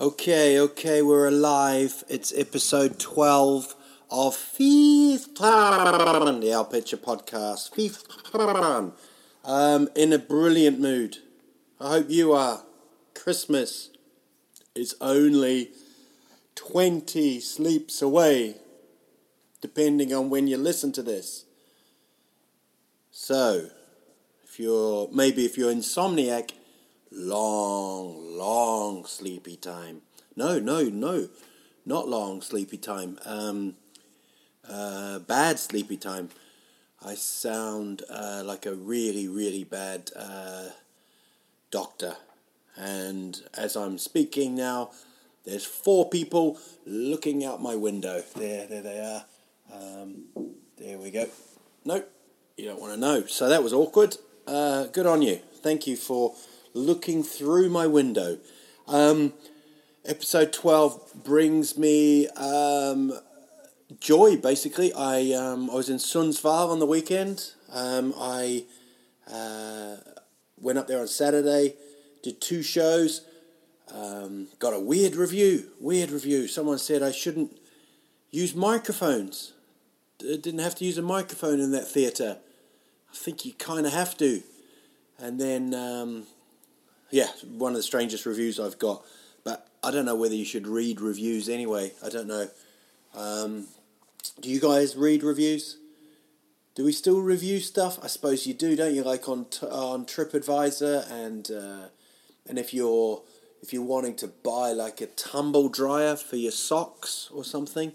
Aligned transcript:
Okay, 0.00 0.60
okay, 0.60 1.02
we're 1.02 1.26
alive. 1.26 2.04
It's 2.08 2.32
episode 2.36 3.00
12 3.00 3.74
of 4.12 4.36
Fifth 4.36 5.34
the 5.34 6.50
Al 6.52 6.64
Pitcher 6.66 6.96
podcast. 6.96 7.72
Time. 8.32 8.92
Um, 9.44 9.88
in 9.96 10.12
a 10.12 10.18
brilliant 10.20 10.78
mood. 10.78 11.16
I 11.80 11.88
hope 11.88 12.10
you 12.10 12.32
are. 12.32 12.62
Christmas 13.12 13.90
is 14.72 14.94
only 15.00 15.70
20 16.54 17.40
sleeps 17.40 18.00
away, 18.00 18.54
depending 19.60 20.14
on 20.14 20.30
when 20.30 20.46
you 20.46 20.58
listen 20.58 20.92
to 20.92 21.02
this. 21.02 21.44
So, 23.10 23.70
if 24.44 24.60
you're 24.60 25.08
maybe 25.12 25.44
if 25.44 25.58
you're 25.58 25.74
insomniac, 25.74 26.52
long, 27.10 28.36
long 28.36 29.04
sleepy 29.04 29.56
time. 29.56 30.02
No, 30.36 30.58
no, 30.58 30.84
no, 30.84 31.28
not 31.84 32.08
long 32.08 32.42
sleepy 32.42 32.76
time. 32.76 33.18
Um, 33.24 33.74
uh, 34.68 35.18
bad 35.20 35.58
sleepy 35.58 35.96
time. 35.96 36.30
I 37.04 37.14
sound 37.14 38.02
uh, 38.10 38.42
like 38.44 38.66
a 38.66 38.74
really, 38.74 39.28
really 39.28 39.64
bad 39.64 40.10
uh, 40.16 40.70
doctor. 41.70 42.16
And 42.76 43.40
as 43.54 43.76
I'm 43.76 43.98
speaking 43.98 44.54
now, 44.54 44.90
there's 45.44 45.64
four 45.64 46.08
people 46.08 46.58
looking 46.86 47.44
out 47.44 47.62
my 47.62 47.74
window. 47.74 48.22
There, 48.36 48.66
there 48.66 48.82
they 48.82 49.00
are. 49.00 49.24
Um, 49.72 50.24
there 50.76 50.98
we 50.98 51.10
go. 51.10 51.26
Nope, 51.84 52.10
you 52.56 52.66
don't 52.66 52.80
want 52.80 52.94
to 52.94 53.00
know. 53.00 53.26
So 53.26 53.48
that 53.48 53.62
was 53.62 53.72
awkward. 53.72 54.16
Uh, 54.46 54.84
good 54.86 55.06
on 55.06 55.22
you. 55.22 55.40
Thank 55.62 55.86
you 55.86 55.96
for 55.96 56.34
looking 56.74 57.22
through 57.22 57.68
my 57.68 57.86
window. 57.86 58.38
Um, 58.86 59.32
episode 60.04 60.52
12 60.52 61.24
brings 61.24 61.76
me 61.76 62.28
um, 62.28 63.12
joy, 64.00 64.36
basically. 64.36 64.92
I, 64.92 65.32
um, 65.32 65.70
I 65.70 65.74
was 65.74 65.88
in 65.88 65.96
Sundsvall 65.96 66.70
on 66.70 66.78
the 66.78 66.86
weekend. 66.86 67.52
Um, 67.72 68.14
I 68.18 68.64
uh, 69.30 69.96
went 70.60 70.78
up 70.78 70.86
there 70.86 71.00
on 71.00 71.08
Saturday, 71.08 71.74
did 72.22 72.40
two 72.40 72.62
shows, 72.62 73.22
um, 73.92 74.48
got 74.58 74.74
a 74.74 74.80
weird 74.80 75.16
review. 75.16 75.70
Weird 75.80 76.10
review. 76.10 76.48
Someone 76.48 76.78
said 76.78 77.02
I 77.02 77.12
shouldn't 77.12 77.56
use 78.30 78.54
microphones. 78.54 79.52
Didn't 80.18 80.58
have 80.58 80.74
to 80.76 80.84
use 80.84 80.98
a 80.98 81.02
microphone 81.02 81.60
in 81.60 81.70
that 81.72 81.86
theatre. 81.86 82.38
I 83.10 83.16
think 83.16 83.44
you 83.44 83.52
kind 83.54 83.86
of 83.86 83.92
have 83.92 84.16
to. 84.18 84.42
And 85.18 85.40
then 85.40 85.74
um, 85.74 86.26
yeah, 87.10 87.28
one 87.46 87.72
of 87.72 87.76
the 87.76 87.82
strangest 87.82 88.26
reviews 88.26 88.60
I've 88.60 88.78
got. 88.78 89.02
But 89.44 89.66
I 89.82 89.90
don't 89.90 90.04
know 90.04 90.16
whether 90.16 90.34
you 90.34 90.44
should 90.44 90.66
read 90.66 91.00
reviews 91.00 91.48
anyway. 91.48 91.92
I 92.04 92.08
don't 92.08 92.26
know. 92.26 92.48
Um, 93.14 93.66
do 94.40 94.50
you 94.50 94.60
guys 94.60 94.96
read 94.96 95.22
reviews? 95.22 95.78
Do 96.74 96.84
we 96.84 96.92
still 96.92 97.20
review 97.20 97.60
stuff? 97.60 97.98
I 98.02 98.06
suppose 98.06 98.46
you 98.46 98.54
do, 98.54 98.76
don't 98.76 98.94
you? 98.94 99.02
Like 99.02 99.28
on 99.28 99.46
t- 99.46 99.66
on 99.66 100.04
TripAdvisor, 100.04 101.10
and 101.10 101.50
uh, 101.50 101.88
and 102.46 102.58
if 102.58 102.72
you're 102.72 103.22
if 103.62 103.72
you're 103.72 103.82
wanting 103.82 104.14
to 104.16 104.28
buy 104.28 104.72
like 104.72 105.00
a 105.00 105.06
tumble 105.06 105.68
dryer 105.68 106.14
for 106.14 106.36
your 106.36 106.52
socks 106.52 107.28
or 107.32 107.42
something. 107.42 107.92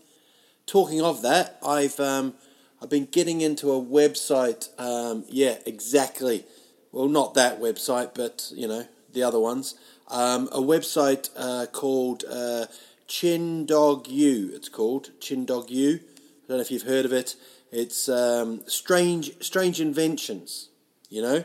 Talking 0.66 1.02
of 1.02 1.22
that, 1.22 1.59
I've 1.66 2.00
um, 2.00 2.34
I've 2.81 2.90
been 2.90 3.06
getting 3.06 3.41
into 3.41 3.72
a 3.72 3.81
website. 3.81 4.69
Um, 4.79 5.25
yeah, 5.29 5.57
exactly. 5.66 6.46
Well, 6.91 7.07
not 7.07 7.34
that 7.35 7.59
website, 7.59 8.12
but 8.13 8.52
you 8.53 8.68
know 8.68 8.85
the 9.13 9.24
other 9.24 9.40
ones. 9.40 9.75
Um, 10.09 10.50
a 10.51 10.59
website 10.59 11.29
uh, 11.35 11.66
called 11.72 12.24
uh, 12.29 12.66
Chindogu. 13.07 14.53
It's 14.53 14.69
called 14.69 15.09
Chindogu. 15.19 15.96
I 15.96 16.47
don't 16.47 16.57
know 16.57 16.62
if 16.62 16.72
you've 16.72 16.84
heard 16.84 17.06
of 17.06 17.13
it. 17.13 17.35
It's 17.72 18.09
um, 18.09 18.62
strange, 18.68 19.31
strange 19.44 19.81
inventions. 19.81 20.69
You 21.09 21.22
know, 21.22 21.44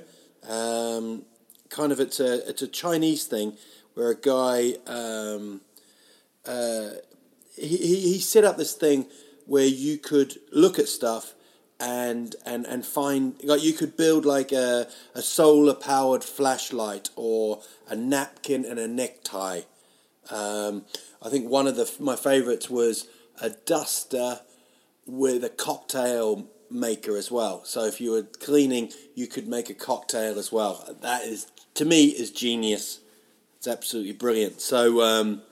um, 0.49 1.25
kind 1.69 1.93
of 1.93 2.01
it's 2.01 2.21
a 2.21 2.49
it's 2.49 2.63
a 2.63 2.69
Chinese 2.69 3.25
thing 3.25 3.57
where 3.95 4.11
a 4.11 4.19
guy 4.19 4.75
um, 4.87 5.61
uh, 6.47 6.91
he, 7.55 7.77
he 7.77 8.19
set 8.19 8.45
up 8.45 8.57
this 8.57 8.73
thing 8.73 9.07
where 9.47 9.67
you 9.67 9.99
could 9.99 10.37
look 10.53 10.79
at 10.79 10.89
stuff 10.89 11.35
and 11.81 12.35
and 12.45 12.67
and 12.67 12.85
find 12.85 13.35
like 13.45 13.63
you 13.63 13.73
could 13.73 13.97
build 13.97 14.25
like 14.25 14.53
a, 14.53 14.89
a 15.15 15.23
solar 15.23 15.75
powered 15.75 16.25
flashlight 16.25 17.11
or 17.17 17.61
a 17.89 17.95
napkin 17.95 18.65
and 18.65 18.79
a 18.79 18.89
necktie. 18.89 19.63
Um, 20.31 20.85
I 21.23 21.29
think 21.29 21.49
one 21.49 21.67
of 21.67 21.77
the 21.77 21.91
my 22.01 22.17
favorites 22.17 22.69
was 22.69 23.09
a 23.41 23.51
duster 23.51 24.41
with 25.07 25.45
a 25.45 25.49
cocktail 25.49 26.49
maker 26.71 27.17
as 27.17 27.31
well. 27.31 27.65
So 27.65 27.85
if 27.85 28.01
you 28.01 28.11
were 28.11 28.23
cleaning, 28.23 28.93
you 29.15 29.27
could 29.27 29.49
make 29.49 29.71
a 29.71 29.75
cocktail 29.75 30.39
as 30.39 30.53
well. 30.53 30.97
That 31.01 31.23
is 31.23 31.47
to 31.75 31.85
me 31.85 32.07
is 32.07 32.31
genius. 32.31 33.01
It's 33.57 33.69
absolutely 33.69 34.13
brilliant. 34.13 34.61
So 34.61 35.03
um, 35.03 35.43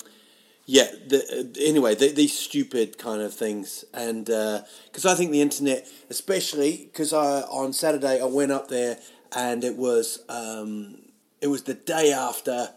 yeah, 0.66 0.90
the, 1.06 1.18
uh, 1.18 1.64
anyway, 1.64 1.94
the, 1.94 2.10
these 2.10 2.36
stupid 2.36 2.98
kind 2.98 3.22
of 3.22 3.32
things, 3.32 3.84
and 3.94 4.24
because 4.24 5.06
uh, 5.06 5.12
I 5.12 5.14
think 5.14 5.30
the 5.30 5.40
internet, 5.40 5.86
especially 6.10 6.88
because 6.92 7.12
I 7.12 7.42
on 7.42 7.72
Saturday 7.72 8.20
I 8.20 8.24
went 8.24 8.50
up 8.50 8.68
there 8.68 8.98
and 9.34 9.62
it 9.62 9.76
was 9.76 10.24
um, 10.28 10.98
it 11.40 11.46
was 11.46 11.62
the 11.62 11.74
day 11.74 12.12
after 12.12 12.70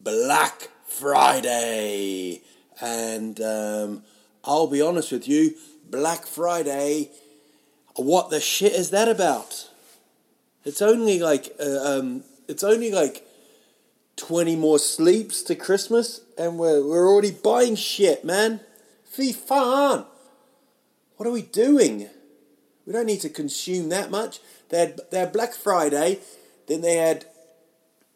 Black 0.00 0.68
Friday, 0.86 2.42
and 2.82 3.40
um, 3.40 4.02
I'll 4.44 4.66
be 4.66 4.82
honest 4.82 5.10
with 5.10 5.26
you, 5.26 5.54
Black 5.88 6.26
Friday, 6.26 7.10
what 7.96 8.28
the 8.28 8.40
shit 8.40 8.74
is 8.74 8.90
that 8.90 9.08
about? 9.08 9.70
It's 10.62 10.82
only 10.82 11.20
like 11.20 11.56
uh, 11.58 11.98
um, 11.98 12.24
it's 12.48 12.64
only 12.64 12.90
like 12.90 13.26
20 14.16 14.56
more 14.56 14.78
sleeps 14.78 15.42
to 15.42 15.54
Christmas 15.54 16.20
and 16.38 16.58
we're, 16.58 16.86
we're 16.86 17.08
already 17.08 17.30
buying 17.30 17.76
shit, 17.76 18.24
man. 18.24 18.60
Fee 19.04 19.32
fan. 19.32 20.04
What 21.16 21.28
are 21.28 21.32
we 21.32 21.42
doing? 21.42 22.08
We 22.86 22.92
don't 22.92 23.06
need 23.06 23.20
to 23.20 23.28
consume 23.28 23.88
that 23.90 24.10
much. 24.10 24.40
They 24.68 24.80
had, 24.80 25.00
they 25.10 25.18
had 25.20 25.32
Black 25.32 25.54
Friday, 25.54 26.20
then 26.66 26.80
they 26.80 26.96
had 26.96 27.26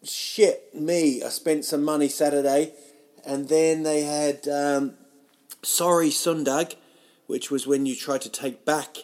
shit, 0.03 0.75
me. 0.75 1.23
I 1.23 1.29
spent 1.29 1.65
some 1.65 1.85
money 1.85 2.09
Saturday, 2.09 2.73
and 3.25 3.49
then 3.49 3.83
they 3.83 4.03
had 4.03 4.47
um, 4.49 4.95
Sorry 5.63 6.11
Sundag, 6.11 6.75
which 7.27 7.51
was 7.51 7.67
when 7.67 7.87
you 7.87 7.95
try 7.95 8.19
to 8.19 8.29
take 8.29 8.65
back 8.65 8.99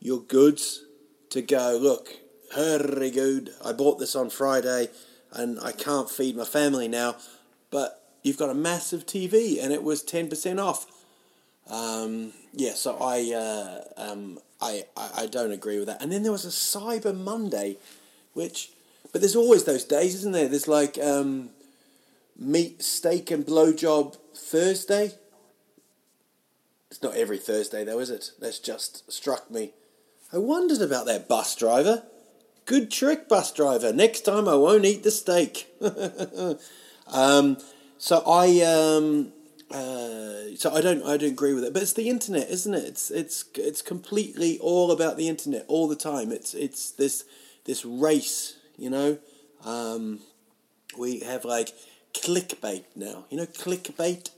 your 0.00 0.20
goods 0.20 0.84
to 1.30 1.42
go, 1.42 1.78
look, 1.80 2.08
hurry 2.54 3.10
good, 3.10 3.50
I 3.64 3.72
bought 3.72 3.98
this 3.98 4.16
on 4.16 4.30
Friday 4.30 4.88
and 5.34 5.58
I 5.60 5.72
can't 5.72 6.10
feed 6.10 6.36
my 6.36 6.44
family 6.44 6.88
now, 6.88 7.16
but 7.70 8.02
you've 8.22 8.38
got 8.38 8.50
a 8.50 8.54
massive 8.54 9.06
TV 9.06 9.62
and 9.62 9.72
it 9.72 9.82
was 9.82 10.02
10% 10.02 10.62
off. 10.62 10.86
Um, 11.68 12.32
yeah, 12.52 12.74
so 12.74 12.96
I, 13.00 13.32
uh, 13.32 14.10
um, 14.10 14.38
I, 14.60 14.84
I, 14.96 15.10
I 15.18 15.26
don't 15.26 15.52
agree 15.52 15.78
with 15.78 15.86
that. 15.86 16.02
And 16.02 16.12
then 16.12 16.22
there 16.22 16.32
was 16.32 16.44
a 16.44 16.48
Cyber 16.48 17.16
Monday, 17.16 17.76
which, 18.32 18.72
but 19.12 19.20
there's 19.20 19.36
always 19.36 19.64
those 19.64 19.84
days, 19.84 20.14
isn't 20.16 20.32
there? 20.32 20.48
There's 20.48 20.68
like 20.68 20.98
um, 20.98 21.50
meat, 22.36 22.82
steak, 22.82 23.30
and 23.30 23.46
blowjob 23.46 24.16
Thursday. 24.34 25.12
It's 26.90 27.02
not 27.02 27.16
every 27.16 27.38
Thursday 27.38 27.84
though, 27.84 27.98
is 27.98 28.10
it? 28.10 28.30
That's 28.40 28.58
just 28.58 29.10
struck 29.12 29.50
me. 29.50 29.72
I 30.32 30.38
wondered 30.38 30.80
about 30.80 31.06
that 31.06 31.28
bus 31.28 31.54
driver. 31.56 32.04
Good 32.66 32.90
trick, 32.90 33.28
bus 33.28 33.52
driver. 33.52 33.92
Next 33.92 34.22
time 34.22 34.48
I 34.48 34.54
won't 34.54 34.86
eat 34.86 35.02
the 35.02 35.10
steak. 35.10 35.68
um, 37.12 37.58
so 37.98 38.22
I 38.26 38.62
um, 38.62 39.32
uh, 39.70 40.56
so 40.56 40.72
I 40.72 40.80
don't 40.80 41.02
I 41.02 41.18
don't 41.18 41.32
agree 41.32 41.52
with 41.52 41.64
it. 41.64 41.74
But 41.74 41.82
it's 41.82 41.92
the 41.92 42.08
internet, 42.08 42.48
isn't 42.48 42.72
it? 42.72 42.84
It's 42.84 43.10
it's 43.10 43.44
it's 43.56 43.82
completely 43.82 44.58
all 44.60 44.90
about 44.92 45.18
the 45.18 45.28
internet 45.28 45.66
all 45.68 45.88
the 45.88 45.96
time. 45.96 46.32
It's 46.32 46.54
it's 46.54 46.90
this 46.90 47.24
this 47.64 47.84
race, 47.84 48.56
you 48.78 48.88
know. 48.88 49.18
Um, 49.62 50.20
we 50.96 51.20
have 51.20 51.44
like 51.44 51.74
clickbait 52.14 52.84
now. 52.96 53.26
You 53.28 53.36
know 53.38 53.46
clickbait. 53.46 54.30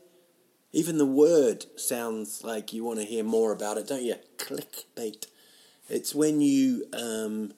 Even 0.72 0.99
the 0.99 1.06
word 1.06 1.67
sounds 1.76 2.43
like 2.43 2.72
you 2.72 2.82
want 2.82 2.99
to 2.99 3.05
hear 3.05 3.22
more 3.22 3.52
about 3.52 3.79
it, 3.79 3.87
don't 3.87 4.02
you? 4.02 4.17
Clickbait. 4.37 5.26
It's 5.88 6.12
when 6.12 6.40
you 6.40 6.87
um, 6.93 7.52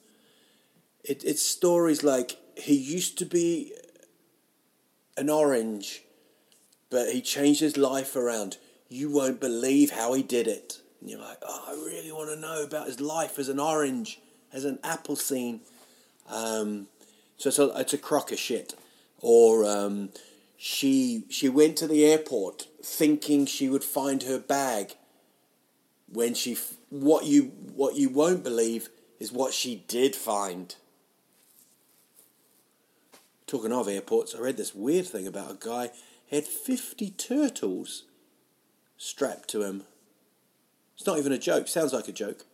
it, 1.09 1.23
it's 1.25 1.41
stories 1.41 2.03
like 2.03 2.37
he 2.55 2.75
used 2.75 3.17
to 3.17 3.25
be 3.25 3.73
an 5.17 5.29
orange, 5.29 6.03
but 6.91 7.09
he 7.09 7.19
changed 7.19 7.61
his 7.61 7.77
life 7.77 8.15
around. 8.15 8.57
You 8.89 9.09
won't 9.09 9.41
believe 9.41 9.89
how 9.89 10.13
he 10.13 10.21
did 10.21 10.47
it. 10.47 10.79
And 11.01 11.09
you're 11.09 11.19
like, 11.19 11.39
oh, 11.41 11.65
I 11.67 11.71
really 11.71 12.11
want 12.11 12.29
to 12.29 12.39
know 12.39 12.63
about 12.63 12.85
his 12.85 12.99
life 12.99 13.39
as 13.39 13.49
an 13.49 13.59
orange, 13.59 14.19
as 14.53 14.65
an 14.65 14.77
apple 14.83 15.15
scene. 15.15 15.61
Um, 16.29 16.87
so 17.37 17.49
it's 17.49 17.59
a, 17.59 17.71
it's 17.79 17.93
a 17.93 17.97
crock 17.97 18.31
of 18.31 18.37
shit. 18.37 18.75
Or 19.19 19.65
um, 19.65 20.09
she 20.57 21.23
she 21.29 21.49
went 21.49 21.75
to 21.77 21.87
the 21.87 22.05
airport 22.05 22.67
thinking 22.83 23.47
she 23.47 23.67
would 23.67 23.83
find 23.83 24.23
her 24.23 24.37
bag. 24.37 24.95
When 26.11 26.35
she 26.35 26.55
what 26.89 27.25
you 27.25 27.45
what 27.75 27.95
you 27.95 28.09
won't 28.09 28.43
believe 28.43 28.89
is 29.19 29.31
what 29.31 29.53
she 29.53 29.83
did 29.87 30.15
find. 30.15 30.75
Talking 33.49 33.73
of 33.73 33.87
airports, 33.87 34.35
I 34.35 34.41
read 34.41 34.57
this 34.57 34.75
weird 34.75 35.07
thing 35.07 35.25
about 35.25 35.49
a 35.49 35.57
guy 35.59 35.89
had 36.29 36.45
50 36.45 37.09
turtles 37.09 38.03
strapped 38.95 39.49
to 39.49 39.63
him. 39.63 39.85
It's 40.95 41.07
not 41.07 41.17
even 41.17 41.31
a 41.31 41.39
joke, 41.39 41.67
sounds 41.67 41.91
like 41.91 42.07
a 42.07 42.11
joke. 42.11 42.45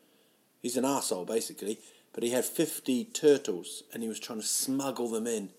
He's 0.61 0.77
an 0.77 0.85
asshole 0.85 1.25
basically, 1.25 1.79
but 2.13 2.23
he 2.23 2.29
had 2.29 2.45
50 2.45 3.03
turtles 3.11 3.83
and 3.93 4.03
he 4.03 4.07
was 4.07 4.21
trying 4.21 4.39
to 4.39 4.47
smuggle 4.47 5.09
them 5.09 5.27
in 5.27 5.49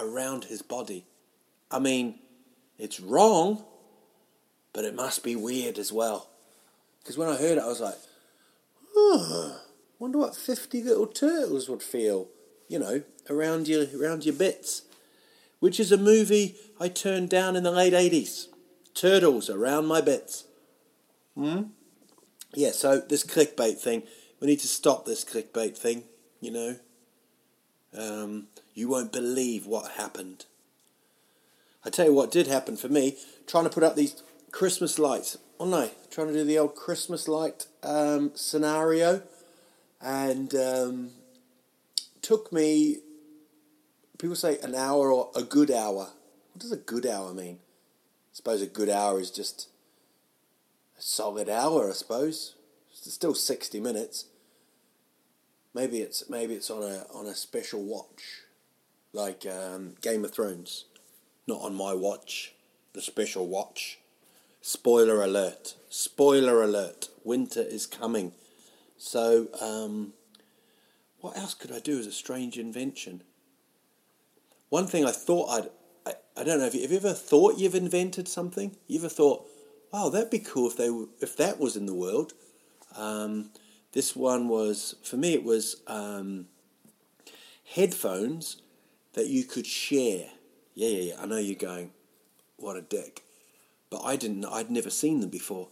around 0.00 0.44
his 0.44 0.62
body. 0.62 1.04
I 1.70 1.78
mean, 1.78 2.14
it's 2.78 3.00
wrong, 3.00 3.62
but 4.72 4.86
it 4.86 4.94
must 4.94 5.22
be 5.22 5.36
weird 5.36 5.78
as 5.78 5.92
well. 5.92 6.30
Because 7.00 7.18
when 7.18 7.28
I 7.28 7.36
heard 7.36 7.58
it, 7.58 7.64
I 7.64 7.68
was 7.68 7.82
like, 7.82 7.98
oh, 8.96 9.60
wonder 9.98 10.16
what 10.16 10.34
50 10.34 10.82
little 10.84 11.06
turtles 11.06 11.68
would 11.68 11.82
feel 11.82 12.28
you 12.72 12.78
know, 12.78 13.02
around 13.28 13.68
your 13.68 13.86
around 14.00 14.24
your 14.24 14.34
bits, 14.34 14.82
which 15.60 15.78
is 15.78 15.92
a 15.92 15.96
movie 15.96 16.56
I 16.80 16.88
turned 16.88 17.28
down 17.28 17.54
in 17.54 17.62
the 17.62 17.70
late 17.70 17.94
eighties. 17.94 18.48
Turtles 18.94 19.48
around 19.48 19.86
my 19.86 20.00
bits. 20.00 20.44
Hmm. 21.34 21.62
Yeah. 22.54 22.72
So 22.72 22.98
this 22.98 23.24
clickbait 23.24 23.78
thing, 23.78 24.02
we 24.40 24.46
need 24.46 24.60
to 24.60 24.68
stop 24.68 25.04
this 25.04 25.24
clickbait 25.24 25.76
thing. 25.76 26.04
You 26.40 26.50
know. 26.50 26.76
Um, 27.96 28.46
you 28.74 28.88
won't 28.88 29.12
believe 29.12 29.66
what 29.66 29.92
happened. 29.92 30.46
I 31.84 31.90
tell 31.90 32.06
you 32.06 32.14
what 32.14 32.30
did 32.30 32.46
happen 32.46 32.78
for 32.78 32.88
me. 32.88 33.18
Trying 33.46 33.64
to 33.64 33.70
put 33.70 33.82
up 33.82 33.96
these 33.96 34.22
Christmas 34.50 34.98
lights. 34.98 35.36
No, 35.60 35.90
trying 36.10 36.28
to 36.28 36.32
do 36.32 36.44
the 36.44 36.58
old 36.58 36.74
Christmas 36.74 37.28
light 37.28 37.66
um, 37.84 38.32
scenario, 38.34 39.22
and 40.00 40.52
um, 40.56 41.10
took 42.22 42.52
me, 42.52 42.98
people 44.18 44.36
say 44.36 44.58
an 44.62 44.74
hour 44.74 45.12
or 45.12 45.30
a 45.34 45.42
good 45.42 45.70
hour. 45.70 46.08
What 46.52 46.60
does 46.60 46.72
a 46.72 46.76
good 46.76 47.06
hour 47.06 47.34
mean? 47.34 47.56
I 47.56 48.34
suppose 48.34 48.62
a 48.62 48.66
good 48.66 48.88
hour 48.88 49.20
is 49.20 49.30
just 49.30 49.68
a 50.98 51.02
solid 51.02 51.48
hour, 51.48 51.90
I 51.90 51.92
suppose. 51.92 52.54
It's 52.90 53.12
still 53.12 53.34
60 53.34 53.80
minutes. 53.80 54.26
Maybe 55.74 55.98
it's 55.98 56.28
maybe 56.28 56.54
it's 56.54 56.70
on 56.70 56.82
a 56.82 57.06
on 57.14 57.26
a 57.26 57.34
special 57.34 57.82
watch, 57.82 58.42
like 59.14 59.46
um, 59.46 59.94
Game 60.02 60.22
of 60.22 60.32
Thrones, 60.32 60.84
not 61.46 61.62
on 61.62 61.74
my 61.74 61.94
watch, 61.94 62.52
the 62.92 63.00
special 63.00 63.46
watch. 63.46 63.98
Spoiler 64.60 65.22
alert! 65.22 65.74
Spoiler 65.88 66.62
alert! 66.62 67.08
Winter 67.24 67.62
is 67.62 67.86
coming. 67.86 68.32
So 68.98 69.48
um, 69.60 70.12
what 71.22 71.38
else 71.38 71.54
could 71.54 71.72
I 71.72 71.78
do 71.78 71.98
as 71.98 72.06
a 72.06 72.12
strange 72.12 72.58
invention? 72.58 73.22
One 74.68 74.88
thing 74.88 75.04
I 75.06 75.12
thought 75.12 75.48
I'd, 75.50 75.70
I, 76.04 76.40
I 76.40 76.44
don't 76.44 76.58
know, 76.58 76.66
if 76.66 76.74
you, 76.74 76.82
have 76.82 76.90
you 76.90 76.96
ever 76.96 77.12
thought 77.12 77.58
you've 77.58 77.76
invented 77.76 78.26
something? 78.26 78.76
You 78.88 78.98
ever 78.98 79.08
thought, 79.08 79.46
wow, 79.92 80.08
that'd 80.08 80.30
be 80.30 80.40
cool 80.40 80.68
if, 80.68 80.76
they, 80.76 80.88
if 81.20 81.36
that 81.36 81.60
was 81.60 81.76
in 81.76 81.86
the 81.86 81.94
world? 81.94 82.32
Um, 82.96 83.50
this 83.92 84.16
one 84.16 84.48
was, 84.48 84.96
for 85.04 85.16
me, 85.16 85.32
it 85.32 85.44
was 85.44 85.82
um, 85.86 86.46
headphones 87.72 88.60
that 89.12 89.28
you 89.28 89.44
could 89.44 89.66
share. 89.66 90.26
Yeah, 90.74 90.88
yeah, 90.88 91.02
yeah. 91.02 91.14
I 91.22 91.26
know 91.26 91.36
you're 91.36 91.54
going, 91.54 91.92
what 92.56 92.76
a 92.76 92.82
dick. 92.82 93.22
But 93.90 94.02
I 94.04 94.16
didn't, 94.16 94.44
I'd 94.44 94.70
never 94.72 94.90
seen 94.90 95.20
them 95.20 95.30
before. 95.30 95.68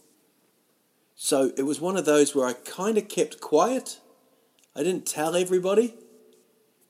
So 1.15 1.51
it 1.57 1.63
was 1.63 1.81
one 1.81 1.97
of 1.97 2.05
those 2.05 2.33
where 2.33 2.47
I 2.47 2.53
kind 2.53 2.97
of 2.97 3.09
kept 3.09 3.41
quiet 3.41 3.99
I 4.75 4.83
didn't 4.83 5.05
tell 5.05 5.35
everybody. 5.35 5.95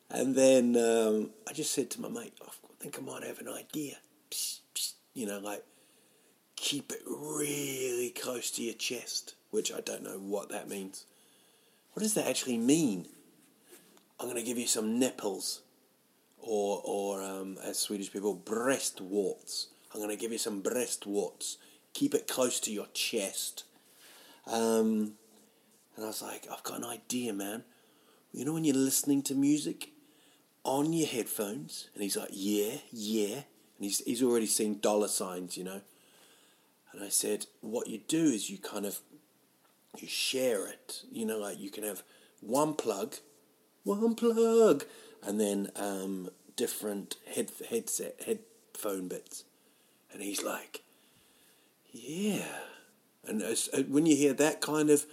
And 0.10 0.36
then 0.36 0.75
um, 0.75 1.31
I 1.48 1.54
just 1.54 1.72
said 1.72 1.89
to 1.92 2.01
my 2.01 2.10
mate, 2.10 2.33
I 2.45 2.50
think 2.80 2.98
I 2.98 3.01
might 3.01 3.24
have 3.24 3.39
an 3.39 3.48
idea. 3.48 3.95
Psst, 4.30 4.60
psst, 4.75 4.94
you 5.13 5.25
know, 5.25 5.39
like 5.39 5.63
keep 6.56 6.92
it 6.92 7.01
really 7.07 8.12
close 8.12 8.51
to 8.51 8.62
your 8.62 8.75
chest, 8.75 9.36
which 9.50 9.74
I 9.74 9.80
don't 9.81 10.04
know 10.04 10.19
what 10.19 10.50
that 10.50 10.69
means. 10.69 11.06
What 11.94 12.04
does 12.04 12.13
that 12.13 12.28
actually 12.28 12.57
mean? 12.57 13.07
I'm 14.19 14.28
going 14.28 14.38
to 14.38 14.45
give 14.45 14.60
you 14.60 14.68
some 14.68 15.00
nipples, 15.00 15.62
or, 16.38 16.81
or 16.86 17.24
um, 17.24 17.57
as 17.63 17.80
Swedish 17.80 18.13
people, 18.13 18.36
breast 18.36 19.01
warts. 19.01 19.69
I'm 19.94 20.00
going 20.00 20.16
to 20.16 20.22
give 20.22 20.31
you 20.31 20.38
some 20.38 20.62
breast 20.62 21.07
warts. 21.07 21.57
Keep 21.94 22.13
it 22.13 22.28
close 22.28 22.60
to 22.62 22.72
your 22.72 22.88
chest. 22.94 23.63
Um, 24.45 25.13
and 26.01 26.07
I 26.07 26.09
was 26.09 26.23
like, 26.23 26.47
I've 26.51 26.63
got 26.63 26.79
an 26.79 26.85
idea, 26.85 27.31
man. 27.31 27.63
You 28.33 28.43
know 28.43 28.53
when 28.53 28.63
you're 28.63 28.73
listening 28.73 29.21
to 29.21 29.35
music 29.35 29.91
on 30.63 30.93
your 30.93 31.05
headphones? 31.07 31.89
And 31.93 32.01
he's 32.01 32.17
like, 32.17 32.29
yeah, 32.31 32.77
yeah. 32.91 33.35
And 33.35 33.43
he's, 33.81 33.99
he's 33.99 34.23
already 34.23 34.47
seen 34.47 34.79
dollar 34.79 35.07
signs, 35.07 35.57
you 35.57 35.63
know. 35.63 35.81
And 36.91 37.03
I 37.03 37.09
said, 37.09 37.45
what 37.59 37.85
you 37.85 37.99
do 37.99 38.17
is 38.17 38.49
you 38.49 38.57
kind 38.57 38.87
of, 38.87 38.97
you 39.99 40.07
share 40.07 40.67
it. 40.67 41.03
You 41.11 41.27
know, 41.27 41.37
like 41.37 41.59
you 41.59 41.69
can 41.69 41.83
have 41.83 42.01
one 42.39 42.73
plug, 42.73 43.17
one 43.83 44.15
plug, 44.15 44.85
and 45.21 45.39
then 45.39 45.69
um, 45.75 46.31
different 46.55 47.17
head 47.35 47.51
headset, 47.69 48.15
headphone 48.25 49.07
bits. 49.07 49.43
And 50.11 50.23
he's 50.23 50.41
like, 50.41 50.81
yeah. 51.91 52.47
And 53.27 53.43
uh, 53.43 53.83
when 53.87 54.07
you 54.07 54.15
hear 54.15 54.33
that 54.33 54.61
kind 54.61 54.89
of, 54.89 55.05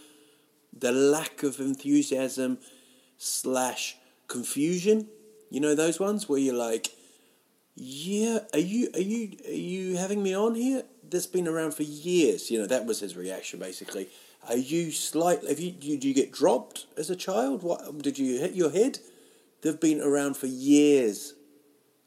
the 0.77 0.93
lack 0.93 1.43
of 1.43 1.61
enthusiasm 1.61 2.59
slash 3.17 3.97
confusion. 4.27 5.09
You 5.51 5.61
know 5.61 5.75
those 5.75 5.99
ones 5.99 6.29
where 6.29 6.39
you're 6.39 6.55
like, 6.55 6.91
yeah, 7.75 8.41
are 8.53 8.59
you 8.59 8.91
are 8.95 9.01
you 9.01 9.37
are 9.47 9.51
you 9.51 9.97
having 9.97 10.23
me 10.23 10.35
on 10.35 10.55
here? 10.55 10.83
That's 11.09 11.27
been 11.27 11.49
around 11.49 11.75
for 11.75 11.85
years. 11.85 12.51
You 12.51 12.61
know 12.61 12.67
that 12.67 12.87
was 12.87 13.01
his 13.01 13.17
reaction 13.17 13.59
basically. 13.59 14.09
Are 14.49 14.57
you 14.57 14.91
slight? 14.93 15.47
Have 15.49 15.59
you 15.59 15.73
did 15.73 16.05
you 16.05 16.15
get 16.15 16.33
dropped 16.33 16.87
as 16.97 17.11
a 17.11 17.17
child? 17.17 17.63
What 17.63 17.99
did 18.03 18.19
you 18.19 18.39
hit 18.39 18.55
your 18.55 18.71
head? 18.71 18.99
They've 19.63 19.79
been 19.79 20.01
around 20.01 20.37
for 20.37 20.47
years. 20.47 21.35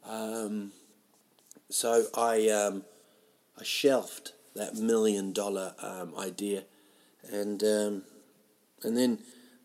Um, 0.08 0.72
so 1.68 2.06
I 2.16 2.48
um, 2.48 2.84
I 3.58 3.64
shelved 3.64 4.32
that 4.54 4.74
million 4.74 5.32
dollar 5.32 5.74
um, 5.82 6.14
idea, 6.18 6.64
and 7.30 7.62
um, 7.62 8.02
and 8.84 8.96
then 8.96 9.18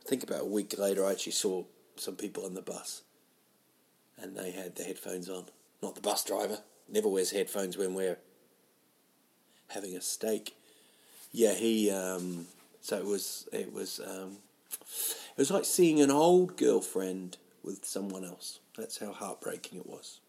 I 0.06 0.10
think 0.10 0.24
about 0.24 0.42
a 0.42 0.46
week 0.46 0.78
later, 0.78 1.06
I 1.06 1.12
actually 1.12 1.34
saw 1.34 1.64
some 1.96 2.16
people 2.16 2.46
on 2.46 2.54
the 2.54 2.62
bus, 2.62 3.04
and 4.18 4.36
they 4.36 4.52
had 4.52 4.76
the 4.76 4.84
headphones 4.84 5.30
on. 5.30 5.46
Not 5.82 5.96
the 5.96 6.02
bus 6.02 6.24
driver. 6.24 6.60
Never 6.90 7.08
wears 7.08 7.32
headphones 7.32 7.78
when 7.78 7.94
we're 7.94 8.18
having 9.70 9.96
a 9.96 10.02
steak. 10.02 10.56
Yeah, 11.32 11.54
he. 11.54 11.92
Um, 11.92 12.48
so 12.82 12.98
it 12.98 13.06
was. 13.06 13.48
It 13.52 13.72
was. 13.74 14.00
Um, 14.00 14.38
it 14.72 15.38
was 15.38 15.52
like 15.52 15.66
seeing 15.66 16.02
an 16.02 16.12
old 16.12 16.58
girlfriend 16.58 17.38
with 17.64 17.86
someone 17.86 18.24
else. 18.24 18.60
That's 18.78 19.00
how 19.00 19.12
heartbreaking 19.12 19.80
it 19.80 19.88
was. 19.88 20.20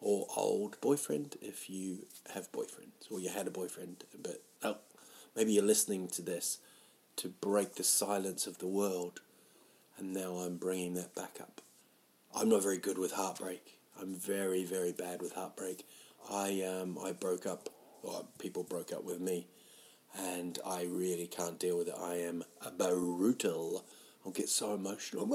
or 0.00 0.26
old 0.36 0.80
boyfriend 0.80 1.36
if 1.40 1.70
you 1.70 2.06
have 2.34 2.50
boyfriends 2.52 3.10
or 3.10 3.20
you 3.20 3.28
had 3.28 3.46
a 3.46 3.50
boyfriend. 3.50 4.04
But 4.20 4.42
oh, 4.62 4.76
maybe 5.36 5.52
you're 5.52 5.64
listening 5.64 6.08
to 6.08 6.22
this 6.22 6.58
to 7.16 7.28
break 7.28 7.74
the 7.74 7.84
silence 7.84 8.46
of 8.46 8.58
the 8.58 8.66
world, 8.66 9.20
and 9.98 10.12
now 10.12 10.36
I'm 10.36 10.56
bringing 10.56 10.94
that 10.94 11.14
back 11.14 11.38
up. 11.40 11.60
I'm 12.34 12.48
not 12.48 12.62
very 12.62 12.78
good 12.78 12.98
with 12.98 13.12
heartbreak. 13.12 13.78
I'm 14.00 14.14
very, 14.14 14.64
very 14.64 14.92
bad 14.92 15.20
with 15.20 15.34
heartbreak. 15.34 15.86
I 16.30 16.62
um, 16.62 16.98
I 17.02 17.12
broke 17.12 17.46
up, 17.46 17.68
well, 18.02 18.28
people 18.38 18.62
broke 18.62 18.92
up 18.92 19.04
with 19.04 19.20
me, 19.20 19.46
and 20.18 20.58
I 20.64 20.84
really 20.84 21.26
can't 21.26 21.58
deal 21.58 21.78
with 21.78 21.88
it. 21.88 21.94
I 22.00 22.14
am 22.16 22.44
a 22.64 22.70
brutal. 22.70 23.84
I'll 24.24 24.32
get 24.32 24.48
so 24.48 24.74
emotional. 24.74 25.24
I'm 25.24 25.30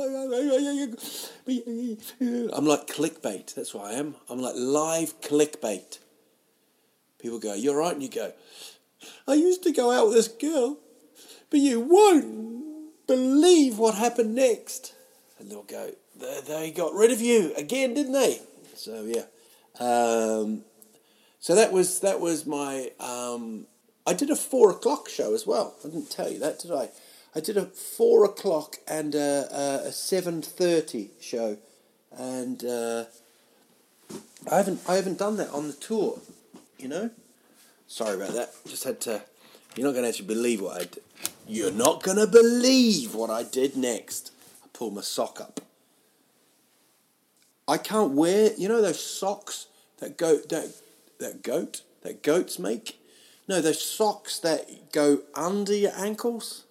like 2.65 2.87
clickbait. 2.87 3.53
That's 3.53 3.73
what 3.73 3.85
I 3.85 3.93
am. 3.93 4.15
I'm 4.29 4.41
like 4.41 4.55
live 4.55 5.19
clickbait. 5.21 5.99
People 7.19 7.39
go, 7.39 7.53
"You're 7.53 7.77
right," 7.77 7.93
and 7.93 8.01
you 8.01 8.09
go, 8.09 8.31
"I 9.27 9.33
used 9.33 9.63
to 9.63 9.71
go 9.71 9.91
out 9.91 10.07
with 10.07 10.15
this 10.15 10.29
girl, 10.29 10.77
but 11.49 11.59
you 11.59 11.79
won't 11.79 13.07
believe 13.07 13.77
what 13.77 13.95
happened 13.95 14.35
next." 14.35 14.93
And 15.39 15.49
they'll 15.49 15.63
go, 15.63 15.91
"They, 16.47 16.71
got 16.71 16.93
rid 16.93 17.11
of 17.11 17.21
you 17.21 17.53
again, 17.55 17.93
didn't 17.93 18.13
they?" 18.13 18.41
So 18.75 19.03
yeah. 19.05 19.25
Um, 19.79 20.63
so 21.39 21.55
that 21.55 21.71
was 21.71 21.99
that 22.01 22.19
was 22.19 22.45
my. 22.45 22.91
Um, 22.99 23.67
I 24.05 24.13
did 24.13 24.29
a 24.29 24.35
four 24.35 24.71
o'clock 24.71 25.09
show 25.09 25.33
as 25.33 25.45
well. 25.45 25.75
I 25.83 25.89
didn't 25.89 26.09
tell 26.09 26.31
you 26.31 26.39
that, 26.39 26.59
did 26.59 26.71
I? 26.71 26.89
I 27.35 27.39
did 27.39 27.57
a 27.57 27.65
four 27.65 28.25
o'clock 28.25 28.77
and 28.87 29.13
a, 29.13 29.83
a 29.85 29.91
seven 29.91 30.41
thirty 30.41 31.11
show, 31.19 31.57
and 32.17 32.63
uh, 32.63 33.05
I 34.51 34.57
haven't 34.57 34.81
I 34.87 34.95
haven't 34.95 35.19
done 35.19 35.37
that 35.37 35.49
on 35.51 35.67
the 35.67 35.73
tour. 35.73 36.19
You 36.79 36.87
know, 36.87 37.09
sorry 37.87 38.15
about 38.15 38.33
that. 38.33 38.53
Just 38.67 38.83
had 38.83 39.01
to. 39.01 39.21
You're 39.75 39.85
not 39.85 39.91
going 39.91 40.03
to 40.03 40.09
actually 40.09 40.27
believe 40.27 40.61
what 40.61 40.81
I 40.81 40.85
did. 40.85 41.03
You're 41.47 41.71
not 41.71 42.03
going 42.03 42.17
to 42.17 42.27
believe 42.27 43.15
what 43.15 43.29
I 43.29 43.43
did 43.43 43.77
next. 43.77 44.31
I 44.63 44.67
pulled 44.73 44.95
my 44.95 45.01
sock 45.01 45.39
up. 45.39 45.61
I 47.67 47.77
can't 47.77 48.11
wear. 48.11 48.51
You 48.57 48.67
know 48.67 48.81
those 48.81 49.03
socks 49.03 49.67
that 49.99 50.17
go 50.17 50.37
that 50.37 50.73
that 51.19 51.43
goat 51.43 51.81
that 52.03 52.21
goats 52.23 52.59
make. 52.59 52.99
No, 53.47 53.61
those 53.61 53.83
socks 53.83 54.39
that 54.39 54.91
go 54.91 55.19
under 55.35 55.73
your 55.73 55.93
ankles. 55.95 56.65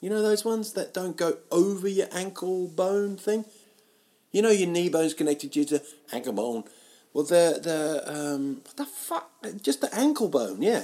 You 0.00 0.10
know 0.10 0.22
those 0.22 0.44
ones 0.44 0.72
that 0.74 0.94
don't 0.94 1.16
go 1.16 1.38
over 1.50 1.88
your 1.88 2.08
ankle 2.12 2.68
bone 2.68 3.16
thing? 3.16 3.44
You 4.32 4.42
know 4.42 4.50
your 4.50 4.68
knee 4.68 4.88
bone's 4.88 5.14
connected 5.14 5.52
to 5.52 5.62
your 5.62 5.80
ankle 6.12 6.32
bone. 6.32 6.64
Well, 7.12 7.24
the, 7.24 7.60
the, 7.62 8.12
um, 8.12 8.60
what 8.64 8.76
the 8.76 8.84
fuck? 8.84 9.30
Just 9.62 9.80
the 9.80 9.94
ankle 9.94 10.28
bone, 10.28 10.60
yeah. 10.60 10.82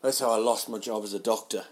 That's 0.00 0.20
how 0.20 0.30
I 0.30 0.36
lost 0.36 0.68
my 0.68 0.78
job 0.78 1.02
as 1.02 1.12
a 1.12 1.18
doctor. 1.18 1.64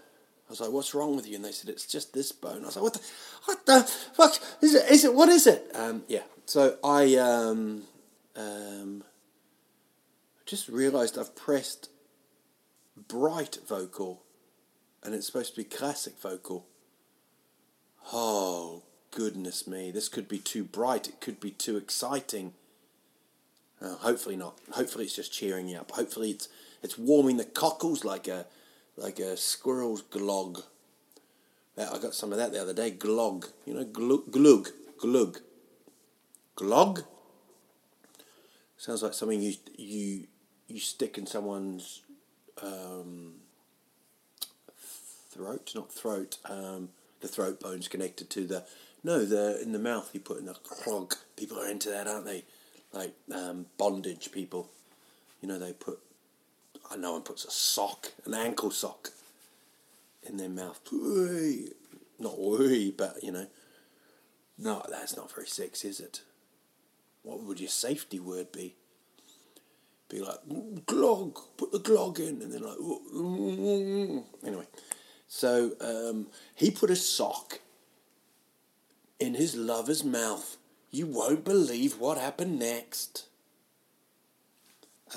I 0.51 0.53
was 0.53 0.59
like, 0.59 0.71
what's 0.71 0.93
wrong 0.93 1.15
with 1.15 1.25
you? 1.29 1.37
And 1.37 1.45
they 1.45 1.53
said, 1.53 1.69
it's 1.69 1.85
just 1.85 2.13
this 2.13 2.33
bone. 2.33 2.63
I 2.63 2.65
was 2.65 2.75
like, 2.75 2.83
what 2.83 2.93
the, 2.93 3.01
what 3.45 3.65
the 3.65 3.83
fuck? 4.13 4.33
Is 4.61 4.75
it, 4.75 4.91
is 4.91 5.05
it, 5.05 5.13
what 5.13 5.29
is 5.29 5.47
it? 5.47 5.71
Um, 5.73 6.03
yeah. 6.09 6.23
So 6.45 6.77
I, 6.83 7.15
um, 7.15 7.83
um, 8.35 9.05
just 10.45 10.67
realised 10.67 11.17
I've 11.17 11.37
pressed 11.37 11.87
bright 13.07 13.59
vocal 13.65 14.23
and 15.01 15.15
it's 15.15 15.25
supposed 15.25 15.55
to 15.55 15.61
be 15.61 15.63
classic 15.63 16.19
vocal. 16.19 16.65
Oh, 18.11 18.83
goodness 19.11 19.65
me. 19.65 19.89
This 19.89 20.09
could 20.09 20.27
be 20.27 20.39
too 20.39 20.65
bright. 20.65 21.07
It 21.07 21.21
could 21.21 21.39
be 21.39 21.51
too 21.51 21.77
exciting. 21.77 22.55
Uh, 23.81 23.95
hopefully 23.95 24.35
not. 24.35 24.57
Hopefully 24.71 25.05
it's 25.05 25.15
just 25.15 25.31
cheering 25.31 25.69
you 25.69 25.77
up. 25.77 25.91
Hopefully 25.91 26.31
it's 26.31 26.49
it's 26.83 26.97
warming 26.97 27.37
the 27.37 27.45
cockles 27.45 28.03
like 28.03 28.27
a 28.27 28.45
like 28.97 29.19
a 29.19 29.37
squirrel's 29.37 30.03
glog. 30.03 30.63
That, 31.75 31.93
I 31.93 31.99
got 31.99 32.13
some 32.13 32.31
of 32.31 32.37
that 32.37 32.51
the 32.51 32.61
other 32.61 32.73
day. 32.73 32.91
Glog, 32.91 33.49
you 33.65 33.73
know, 33.73 33.85
glug, 33.85 34.31
glug, 34.99 35.39
glog. 36.55 37.03
Sounds 38.77 39.03
like 39.03 39.13
something 39.13 39.41
you 39.41 39.53
you 39.77 40.27
you 40.67 40.79
stick 40.79 41.17
in 41.17 41.25
someone's 41.27 42.01
um, 42.61 43.33
throat, 45.29 45.71
not 45.75 45.91
throat. 45.91 46.37
Um, 46.45 46.89
the 47.21 47.27
throat 47.27 47.59
bone's 47.59 47.87
connected 47.87 48.29
to 48.31 48.45
the 48.45 48.63
no, 49.03 49.25
the 49.25 49.61
in 49.61 49.71
the 49.71 49.79
mouth 49.79 50.09
you 50.13 50.19
put 50.19 50.39
in 50.39 50.45
the 50.45 50.53
clog. 50.53 51.15
People 51.35 51.59
are 51.59 51.69
into 51.69 51.89
that, 51.89 52.07
aren't 52.07 52.25
they? 52.25 52.43
Like 52.91 53.13
um, 53.33 53.65
bondage 53.77 54.31
people. 54.31 54.69
You 55.41 55.47
know, 55.47 55.57
they 55.57 55.73
put. 55.73 55.99
I 56.91 56.97
know 56.97 57.13
one 57.13 57.21
puts 57.21 57.45
a 57.45 57.51
sock, 57.51 58.11
an 58.25 58.33
ankle 58.33 58.71
sock, 58.71 59.11
in 60.23 60.37
their 60.37 60.49
mouth. 60.49 60.79
Not 62.19 62.39
worry, 62.39 62.93
but 62.95 63.23
you 63.23 63.31
know. 63.31 63.47
No, 64.57 64.83
that's 64.89 65.15
not 65.17 65.31
very 65.31 65.47
sexy, 65.47 65.87
is 65.87 65.99
it? 65.99 66.21
What 67.23 67.43
would 67.43 67.59
your 67.59 67.69
safety 67.69 68.19
word 68.19 68.51
be? 68.51 68.75
Be 70.09 70.21
like, 70.21 70.45
glog, 70.85 71.41
put 71.57 71.71
the 71.71 71.79
glog 71.79 72.19
in, 72.19 72.41
and 72.41 72.51
then 72.51 72.61
like, 72.61 72.77
anyway. 74.45 74.67
So 75.27 75.71
um, 75.79 76.27
he 76.53 76.69
put 76.69 76.89
a 76.89 76.95
sock 76.95 77.61
in 79.19 79.35
his 79.35 79.55
lover's 79.55 80.03
mouth. 80.03 80.57
You 80.91 81.07
won't 81.07 81.45
believe 81.45 81.97
what 81.97 82.17
happened 82.17 82.59
next. 82.59 83.27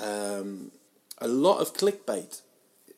Um, 0.01 0.71
a 1.17 1.27
lot 1.27 1.59
of 1.59 1.73
clickbait 1.73 2.41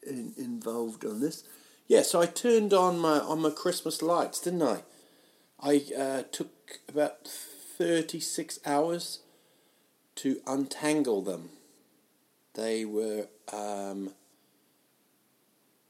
in, 0.05 0.33
involved 0.37 1.05
on 1.05 1.19
this. 1.19 1.43
Yeah, 1.87 2.01
so 2.01 2.21
I 2.21 2.25
turned 2.25 2.73
on 2.73 2.99
my 2.99 3.19
on 3.19 3.41
my 3.41 3.49
Christmas 3.49 4.01
lights, 4.01 4.39
didn't 4.41 4.63
I? 4.63 4.83
I 5.59 5.83
uh, 5.97 6.23
took 6.31 6.79
about 6.89 7.27
thirty 7.27 8.19
six 8.19 8.59
hours 8.65 9.19
to 10.15 10.41
untangle 10.45 11.21
them. 11.21 11.49
They 12.55 12.85
were 12.85 13.27
um, 13.53 14.11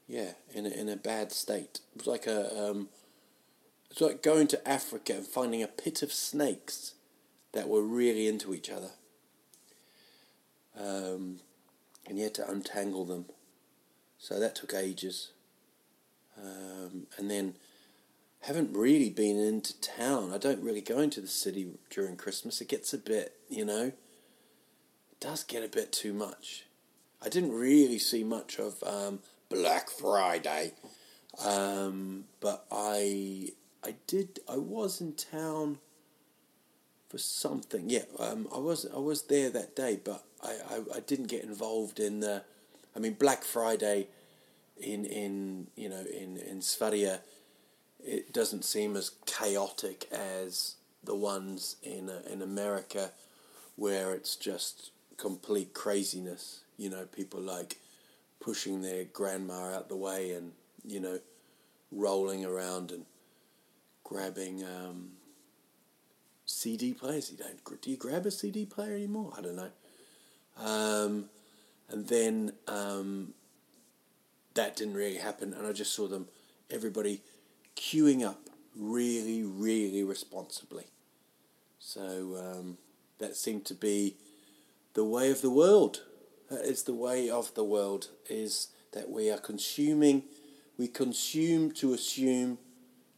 yeah, 0.06 0.32
in 0.54 0.66
a, 0.66 0.70
in 0.70 0.88
a 0.88 0.96
bad 0.96 1.32
state. 1.32 1.80
It 1.94 1.98
was 1.98 2.06
like 2.06 2.26
a 2.26 2.70
um, 2.70 2.88
it's 3.90 4.00
like 4.00 4.22
going 4.22 4.46
to 4.48 4.68
Africa 4.68 5.14
and 5.14 5.26
finding 5.26 5.62
a 5.62 5.68
pit 5.68 6.02
of 6.02 6.12
snakes 6.12 6.94
that 7.52 7.68
were 7.68 7.82
really 7.82 8.28
into 8.28 8.54
each 8.54 8.70
other. 8.70 8.90
Um, 10.78 11.40
and 12.08 12.18
you 12.18 12.24
had 12.24 12.34
to 12.34 12.50
untangle 12.50 13.04
them. 13.04 13.26
So 14.18 14.40
that 14.40 14.54
took 14.56 14.74
ages. 14.74 15.30
Um, 16.36 17.06
and 17.16 17.30
then 17.30 17.54
haven't 18.42 18.74
really 18.76 19.10
been 19.10 19.38
into 19.38 19.78
town. 19.80 20.32
I 20.32 20.38
don't 20.38 20.62
really 20.62 20.80
go 20.80 21.00
into 21.00 21.20
the 21.20 21.28
city 21.28 21.68
during 21.90 22.16
Christmas. 22.16 22.60
It 22.60 22.68
gets 22.68 22.92
a 22.92 22.98
bit, 22.98 23.34
you 23.48 23.64
know, 23.64 23.86
it 25.12 25.20
does 25.20 25.42
get 25.42 25.64
a 25.64 25.68
bit 25.68 25.92
too 25.92 26.12
much. 26.12 26.64
I 27.20 27.28
didn't 27.28 27.52
really 27.52 27.98
see 27.98 28.22
much 28.22 28.58
of 28.58 28.82
um, 28.84 29.20
Black 29.48 29.90
Friday. 29.90 30.72
Um, 31.44 32.24
but 32.40 32.64
I 32.70 33.50
I 33.84 33.94
did 34.06 34.40
I 34.48 34.56
was 34.56 35.00
in 35.00 35.14
town 35.14 35.78
for 37.08 37.18
something. 37.18 37.88
Yeah, 37.88 38.04
um, 38.18 38.48
I 38.54 38.58
was 38.58 38.86
I 38.92 38.98
was 38.98 39.22
there 39.22 39.50
that 39.50 39.76
day, 39.76 39.98
but 40.02 40.24
I, 40.42 40.50
I, 40.70 40.96
I 40.96 41.00
didn't 41.00 41.26
get 41.26 41.44
involved 41.44 42.00
in 42.00 42.20
the. 42.20 42.42
I 42.96 42.98
mean, 42.98 43.14
Black 43.14 43.44
Friday 43.44 44.08
in 44.76 45.04
in 45.04 45.66
you 45.76 45.88
know 45.88 46.00
in 46.00 46.36
in 46.36 46.62
Sverige, 46.62 47.18
it 48.04 48.32
doesn't 48.32 48.64
seem 48.64 48.96
as 48.96 49.12
chaotic 49.26 50.08
as 50.12 50.76
the 51.04 51.14
ones 51.14 51.76
in 51.82 52.08
uh, 52.08 52.22
in 52.30 52.42
America, 52.42 53.10
where 53.76 54.14
it's 54.14 54.36
just 54.36 54.90
complete 55.16 55.74
craziness. 55.74 56.60
You 56.76 56.90
know, 56.90 57.04
people 57.06 57.40
like 57.40 57.76
pushing 58.40 58.82
their 58.82 59.04
grandma 59.04 59.74
out 59.74 59.88
the 59.88 59.96
way 59.96 60.32
and, 60.32 60.52
you 60.86 61.00
know, 61.00 61.18
rolling 61.90 62.44
around 62.44 62.90
and 62.92 63.04
grabbing 64.04 64.64
um, 64.64 65.10
CD 66.46 66.94
players. 66.94 67.30
You 67.30 67.38
don't, 67.38 67.80
do 67.82 67.90
you 67.90 67.96
grab 67.96 68.26
a 68.26 68.30
CD 68.30 68.64
player 68.64 68.94
anymore? 68.94 69.32
I 69.36 69.40
don't 69.40 69.56
know. 69.56 69.70
Um, 70.58 71.30
and 71.88 72.06
then 72.08 72.52
um, 72.66 73.34
that 74.54 74.76
didn't 74.76 74.94
really 74.94 75.18
happen, 75.18 75.54
and 75.54 75.66
I 75.66 75.72
just 75.72 75.94
saw 75.94 76.06
them, 76.06 76.28
everybody 76.70 77.22
queuing 77.76 78.26
up 78.26 78.40
really, 78.76 79.42
really 79.42 80.02
responsibly. 80.02 80.86
So 81.78 82.36
um, 82.36 82.78
that 83.18 83.36
seemed 83.36 83.64
to 83.66 83.74
be 83.74 84.16
the 84.94 85.04
way 85.04 85.30
of 85.30 85.42
the 85.42 85.50
world. 85.50 86.02
That 86.50 86.60
is 86.60 86.82
the 86.82 86.94
way 86.94 87.30
of 87.30 87.54
the 87.54 87.64
world, 87.64 88.08
is 88.28 88.68
that 88.92 89.10
we 89.10 89.30
are 89.30 89.38
consuming, 89.38 90.24
we 90.76 90.88
consume 90.88 91.72
to 91.72 91.94
assume 91.94 92.58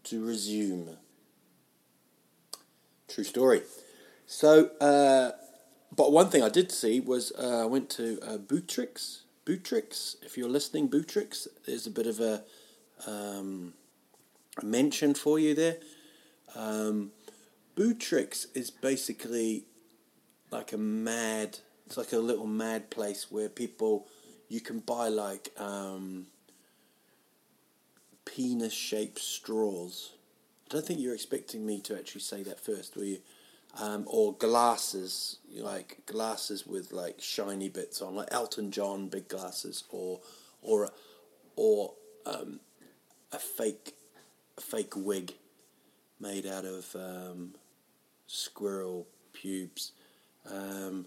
to 0.05 0.25
resume. 0.25 0.97
True 3.09 3.25
story. 3.25 3.63
So, 4.27 4.71
uh, 4.81 5.33
but 6.01 6.13
one 6.13 6.31
thing 6.31 6.43
I 6.43 6.49
did 6.49 6.73
see 6.73 6.99
was 6.99 7.31
uh, 7.39 7.61
I 7.61 7.67
went 7.67 7.91
to 7.91 8.19
uh, 8.23 8.39
Buttericks. 8.39 9.19
Buttericks, 9.45 10.17
if 10.23 10.39
you're 10.39 10.49
listening, 10.49 10.89
Buttericks, 10.89 11.47
there's 11.67 11.87
a 11.87 11.91
bit 11.91 12.07
of 12.07 12.21
a, 12.21 12.43
um, 13.07 13.75
a 14.63 14.65
mention 14.65 15.13
for 15.13 15.39
you 15.39 15.55
there. 15.55 15.77
Um, 16.57 17.11
Buttericks 17.77 18.47
is 18.55 18.71
basically 18.71 19.65
like 20.51 20.73
a 20.73 20.79
mad, 20.79 21.59
it's 21.85 21.99
like 21.99 22.15
a 22.15 22.19
little 22.19 22.47
mad 22.47 22.89
place 22.89 23.31
where 23.31 23.51
people, 23.51 24.07
you 24.49 24.63
can 24.63 24.79
buy 24.79 25.09
like 25.09 25.51
um, 25.59 26.29
penis 28.25 28.73
shaped 28.73 29.19
straws. 29.19 30.13
I 30.67 30.73
don't 30.73 30.87
think 30.87 30.99
you're 30.99 31.15
expecting 31.15 31.67
me 31.67 31.79
to 31.83 31.99
actually 31.99 32.23
say 32.23 32.43
that 32.45 32.59
first, 32.59 32.97
were 32.97 33.05
you? 33.05 33.19
Um, 33.79 34.05
or 34.09 34.35
glasses, 34.35 35.39
like 35.57 35.99
glasses 36.05 36.67
with 36.67 36.93
like 36.93 37.21
shiny 37.21 37.69
bits 37.69 38.03
on, 38.03 38.17
like 38.17 38.29
Elton 38.33 38.73
John 38.73 39.09
big 39.09 39.29
glasses, 39.29 39.85
or 39.91 40.21
or 40.61 40.91
or 41.55 41.95
um, 42.27 42.59
a 43.33 43.39
fake 43.39 43.95
a 44.59 44.61
fake 44.61 44.95
wig 44.97 45.35
made 46.19 46.47
out 46.47 46.65
of 46.65 46.95
um, 46.97 47.55
squirrel 48.27 49.07
pubes. 49.33 49.93
Um, 50.51 51.07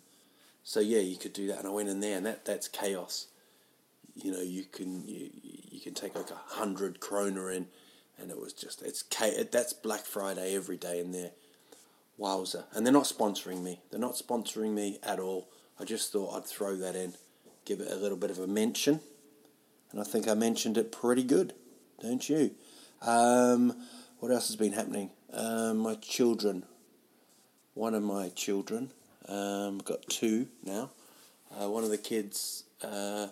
so 0.64 0.80
yeah, 0.80 1.00
you 1.00 1.18
could 1.18 1.34
do 1.34 1.48
that, 1.48 1.60
and 1.60 1.68
I 1.68 1.72
went 1.72 1.90
in 1.90 2.00
there, 2.00 2.18
and 2.18 2.26
that 2.26 2.46
that's 2.46 2.68
chaos. 2.68 3.28
You 4.16 4.32
know, 4.32 4.42
you 4.42 4.64
can 4.64 5.08
you, 5.08 5.30
you 5.70 5.80
can 5.82 5.94
take 5.94 6.16
like 6.16 6.32
a 6.32 6.40
hundred 6.56 7.00
kroner 7.00 7.52
in, 7.52 7.68
and 8.18 8.32
it 8.32 8.40
was 8.40 8.54
just 8.54 8.82
it's 8.82 9.04
that's 9.52 9.74
Black 9.74 10.06
Friday 10.06 10.56
every 10.56 10.78
day 10.78 11.00
in 11.00 11.12
there. 11.12 11.32
Wowza! 12.20 12.66
And 12.74 12.86
they're 12.86 12.94
not 12.94 13.04
sponsoring 13.04 13.64
me. 13.64 13.82
They're 13.90 14.00
not 14.00 14.16
sponsoring 14.16 14.74
me 14.74 15.00
at 15.04 15.20
all. 15.20 15.50
I 15.80 15.86
just 15.86 16.12
thought 16.12 16.36
I'd 16.36 16.46
throw 16.46 16.76
that 16.76 16.96
in, 16.96 17.14
give 17.66 17.80
it 17.80 17.92
a 17.92 17.96
little 17.96 18.18
bit 18.18 18.30
of 18.30 18.40
a 18.40 18.48
mention, 18.48 19.00
and 19.92 20.00
I 20.00 20.04
think 20.04 20.28
I 20.28 20.34
mentioned 20.34 20.78
it 20.78 20.92
pretty 20.92 21.24
good, 21.24 21.54
don't 22.02 22.28
you? 22.28 22.52
Um, 23.02 23.76
what 24.20 24.32
else 24.32 24.48
has 24.48 24.56
been 24.56 24.74
happening? 24.74 25.10
Um, 25.32 25.78
my 25.78 25.96
children. 25.96 26.64
One 27.74 27.96
of 27.96 28.04
my 28.04 28.30
children, 28.30 28.92
um, 29.28 29.80
got 29.80 30.08
two 30.08 30.48
now. 30.64 30.92
Uh, 31.52 31.70
one 31.70 31.84
of 31.84 31.90
the 31.90 31.98
kids 31.98 32.64
uh, 32.84 33.28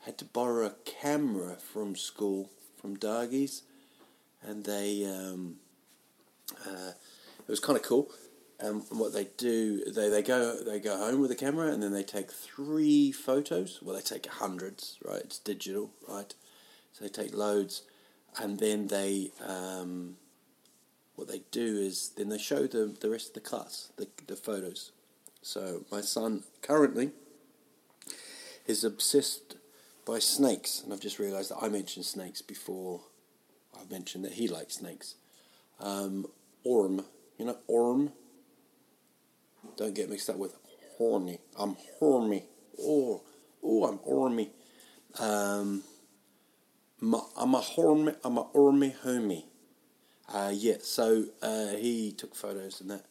had 0.00 0.18
to 0.18 0.24
borrow 0.26 0.66
a 0.66 0.74
camera 0.84 1.56
from 1.56 1.96
school 1.96 2.50
from 2.80 2.96
Dargies, 2.96 3.62
and 4.42 4.64
they 4.64 5.04
um, 5.04 5.56
uh, 6.66 6.92
it 7.50 7.54
was 7.54 7.58
kind 7.58 7.76
of 7.76 7.82
cool. 7.82 8.08
Um, 8.62 8.82
what 8.90 9.12
they 9.12 9.26
do, 9.36 9.82
they, 9.90 10.08
they 10.08 10.22
go 10.22 10.62
they 10.62 10.78
go 10.78 10.96
home 10.96 11.20
with 11.20 11.30
the 11.30 11.36
camera 11.36 11.72
and 11.72 11.82
then 11.82 11.92
they 11.92 12.04
take 12.04 12.30
three 12.30 13.10
photos. 13.10 13.80
Well, 13.82 13.96
they 13.96 14.02
take 14.02 14.26
hundreds, 14.26 14.98
right? 15.04 15.20
It's 15.24 15.40
digital, 15.40 15.90
right? 16.08 16.32
So 16.92 17.02
they 17.02 17.10
take 17.10 17.34
loads, 17.34 17.82
and 18.40 18.60
then 18.60 18.86
they 18.86 19.32
um, 19.44 20.16
what 21.16 21.26
they 21.26 21.42
do 21.50 21.78
is 21.78 22.12
then 22.16 22.28
they 22.28 22.38
show 22.38 22.68
the 22.68 22.96
the 23.00 23.10
rest 23.10 23.30
of 23.30 23.34
the 23.34 23.40
class 23.40 23.90
the 23.96 24.06
the 24.28 24.36
photos. 24.36 24.92
So 25.42 25.84
my 25.90 26.02
son 26.02 26.44
currently 26.62 27.10
is 28.64 28.84
obsessed 28.84 29.56
by 30.06 30.20
snakes, 30.20 30.82
and 30.84 30.92
I've 30.92 31.00
just 31.00 31.18
realised 31.18 31.50
that 31.50 31.58
I 31.60 31.68
mentioned 31.68 32.06
snakes 32.06 32.42
before. 32.42 33.00
I've 33.76 33.90
mentioned 33.90 34.24
that 34.24 34.34
he 34.34 34.46
likes 34.46 34.76
snakes. 34.76 35.16
Um, 35.80 36.26
orm, 36.62 37.06
you 37.40 37.46
know, 37.46 37.56
orm. 37.68 38.12
Don't 39.78 39.94
get 39.94 40.10
mixed 40.10 40.28
up 40.28 40.36
with 40.36 40.54
horny. 40.98 41.38
I'm 41.58 41.74
horny. 41.98 42.44
Oh, 42.78 43.22
oh, 43.64 43.84
I'm 43.86 43.98
ormy. 44.00 44.50
Um, 45.18 45.82
I'm 47.00 47.54
a 47.54 47.60
hormy. 47.62 48.14
I'm 48.22 48.36
a 48.36 48.44
ormy 48.44 48.94
homie. 48.94 49.44
Uh, 50.28 50.52
yeah, 50.52 50.76
so 50.82 51.24
uh, 51.40 51.68
he 51.68 52.12
took 52.12 52.34
photos 52.34 52.82
and 52.82 52.90
that, 52.90 53.06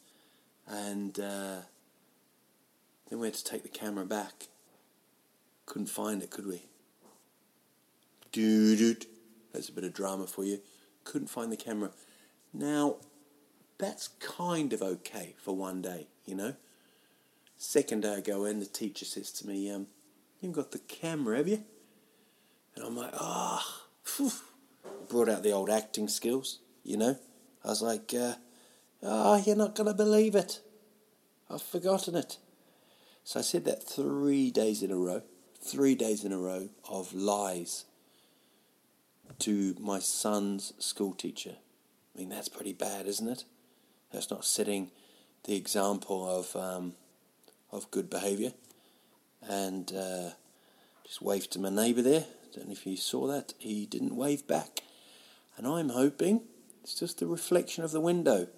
and 0.68 1.18
uh, 1.18 1.62
then 3.10 3.18
we 3.18 3.26
had 3.26 3.34
to 3.34 3.44
take 3.44 3.64
the 3.64 3.68
camera 3.68 4.06
back. 4.06 4.46
Couldn't 5.66 5.88
find 5.88 6.22
it, 6.22 6.30
could 6.30 6.46
we? 6.46 6.62
Doo. 8.30 8.94
That's 9.52 9.68
a 9.68 9.72
bit 9.72 9.82
of 9.82 9.92
drama 9.92 10.28
for 10.28 10.44
you. 10.44 10.60
Couldn't 11.02 11.26
find 11.26 11.50
the 11.50 11.56
camera. 11.56 11.90
Now, 12.54 12.96
that's 13.80 14.08
kind 14.20 14.72
of 14.72 14.82
okay 14.82 15.34
for 15.42 15.56
one 15.56 15.82
day, 15.82 16.08
you 16.26 16.34
know. 16.34 16.54
Second 17.56 18.02
day 18.02 18.14
I 18.14 18.20
go 18.20 18.44
in, 18.44 18.60
the 18.60 18.66
teacher 18.66 19.04
says 19.04 19.32
to 19.32 19.46
me, 19.46 19.70
um, 19.70 19.88
"You've 20.40 20.52
got 20.52 20.70
the 20.70 20.78
camera, 20.78 21.38
have 21.38 21.48
you?" 21.48 21.64
And 22.74 22.84
I'm 22.84 22.96
like, 22.96 23.12
"Ah." 23.14 23.86
Oh, 24.18 24.42
brought 25.08 25.28
out 25.28 25.42
the 25.42 25.52
old 25.52 25.70
acting 25.70 26.08
skills, 26.08 26.60
you 26.84 26.96
know. 26.96 27.18
I 27.64 27.68
was 27.68 27.82
like, 27.82 28.14
uh, 28.14 28.36
"Ah, 29.02 29.34
oh, 29.34 29.42
you're 29.44 29.56
not 29.56 29.74
gonna 29.74 29.94
believe 29.94 30.34
it. 30.34 30.60
I've 31.48 31.62
forgotten 31.62 32.14
it." 32.14 32.38
So 33.24 33.40
I 33.40 33.42
said 33.42 33.64
that 33.64 33.82
three 33.82 34.50
days 34.50 34.82
in 34.82 34.90
a 34.90 34.96
row, 34.96 35.22
three 35.60 35.94
days 35.94 36.24
in 36.24 36.32
a 36.32 36.38
row 36.38 36.70
of 36.88 37.12
lies 37.12 37.84
to 39.40 39.76
my 39.78 39.98
son's 39.98 40.72
school 40.78 41.14
teacher. 41.14 41.56
I 42.14 42.18
mean, 42.18 42.28
that's 42.28 42.48
pretty 42.48 42.72
bad, 42.72 43.06
isn't 43.06 43.28
it? 43.28 43.44
That's 44.12 44.30
not 44.30 44.44
setting 44.44 44.90
the 45.44 45.56
example 45.56 46.28
of 46.28 46.54
um, 46.56 46.94
of 47.72 47.90
good 47.90 48.10
behaviour. 48.10 48.52
And 49.42 49.92
uh, 49.92 50.30
just 51.04 51.22
waved 51.22 51.52
to 51.52 51.58
my 51.58 51.70
neighbour 51.70 52.02
there. 52.02 52.24
Don't 52.54 52.66
know 52.66 52.72
if 52.72 52.86
you 52.86 52.96
saw 52.96 53.26
that. 53.28 53.54
He 53.58 53.86
didn't 53.86 54.16
wave 54.16 54.46
back. 54.46 54.80
And 55.56 55.66
I'm 55.66 55.90
hoping 55.90 56.42
it's 56.82 56.94
just 56.94 57.18
the 57.18 57.26
reflection 57.26 57.84
of 57.84 57.90
the 57.90 58.00
window 58.00 58.48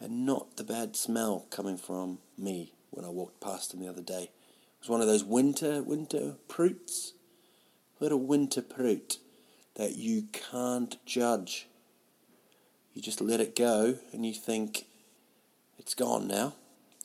and 0.00 0.26
not 0.26 0.56
the 0.56 0.64
bad 0.64 0.96
smell 0.96 1.46
coming 1.50 1.76
from 1.76 2.18
me 2.36 2.72
when 2.90 3.04
I 3.04 3.08
walked 3.08 3.40
past 3.40 3.72
him 3.72 3.80
the 3.80 3.88
other 3.88 4.02
day. 4.02 4.24
It 4.24 4.80
was 4.80 4.88
one 4.88 5.00
of 5.00 5.06
those 5.06 5.24
winter 5.24 5.82
winter 5.82 6.34
pruits, 6.48 7.14
little 8.00 8.20
winter 8.20 8.62
prut 8.62 9.18
that 9.76 9.96
you 9.96 10.28
can't 10.32 10.96
judge. 11.06 11.66
You 12.94 13.02
just 13.02 13.20
let 13.20 13.40
it 13.40 13.56
go 13.56 13.98
and 14.12 14.24
you 14.24 14.32
think 14.32 14.86
it's 15.78 15.94
gone 15.94 16.28
now. 16.28 16.54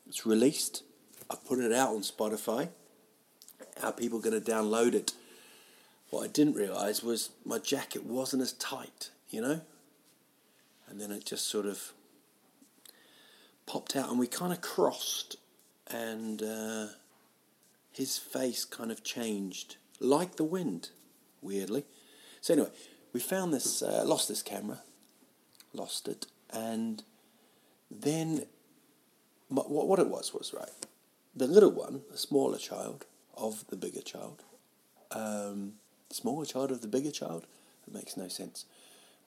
It's 0.08 0.26
released. 0.26 0.84
I 1.30 1.36
put 1.36 1.60
it 1.60 1.74
out 1.74 1.90
on 1.90 2.02
Spotify. 2.02 2.70
Are 3.84 3.92
people 3.92 4.20
going 4.20 4.40
to 4.40 4.52
download 4.52 4.94
it? 4.94 5.14
What 6.10 6.24
I 6.24 6.28
didn't 6.28 6.54
realise 6.54 7.04
was 7.04 7.30
my 7.46 7.60
jacket 7.60 8.06
wasn't 8.06 8.42
as 8.42 8.54
tight, 8.54 9.10
you 9.30 9.42
know? 9.42 9.62
And 10.88 11.00
then 11.00 11.12
it 11.12 11.26
just 11.26 11.48
sort 11.48 11.66
of 11.66 11.92
popped 13.66 13.96
out 13.96 14.10
and 14.10 14.18
we 14.18 14.28
kind 14.28 14.52
of 14.52 14.62
crossed 14.62 15.38
and 15.92 16.42
uh, 16.42 16.88
his 17.92 18.18
face 18.18 18.66
kind 18.66 18.92
of 18.92 19.04
changed 19.04 19.78
like 20.00 20.36
the 20.36 20.44
wind, 20.44 20.90
weirdly. 21.42 21.86
So 22.42 22.54
anyway, 22.54 22.70
we 23.14 23.20
found 23.20 23.54
this, 23.54 23.82
uh, 23.82 24.04
lost 24.06 24.28
this 24.28 24.42
camera, 24.42 24.80
lost 25.74 26.08
it, 26.08 26.26
and 26.52 27.04
then 27.90 28.46
what, 29.48 29.70
what 29.70 30.00
it 30.00 30.08
was 30.08 30.34
was 30.34 30.54
right. 30.54 30.70
The 31.36 31.48
little 31.48 31.72
one, 31.72 32.02
the 32.12 32.18
smaller 32.18 32.58
child 32.58 33.06
of 33.38 33.66
the 33.70 33.76
bigger 33.76 34.02
child, 34.02 34.44
um, 35.12 35.74
smaller 36.10 36.46
child 36.46 36.72
of 36.72 36.82
the 36.82 36.88
bigger 36.88 37.12
child. 37.12 37.46
It 37.88 37.94
makes 37.94 38.18
no 38.18 38.28
sense. 38.28 38.66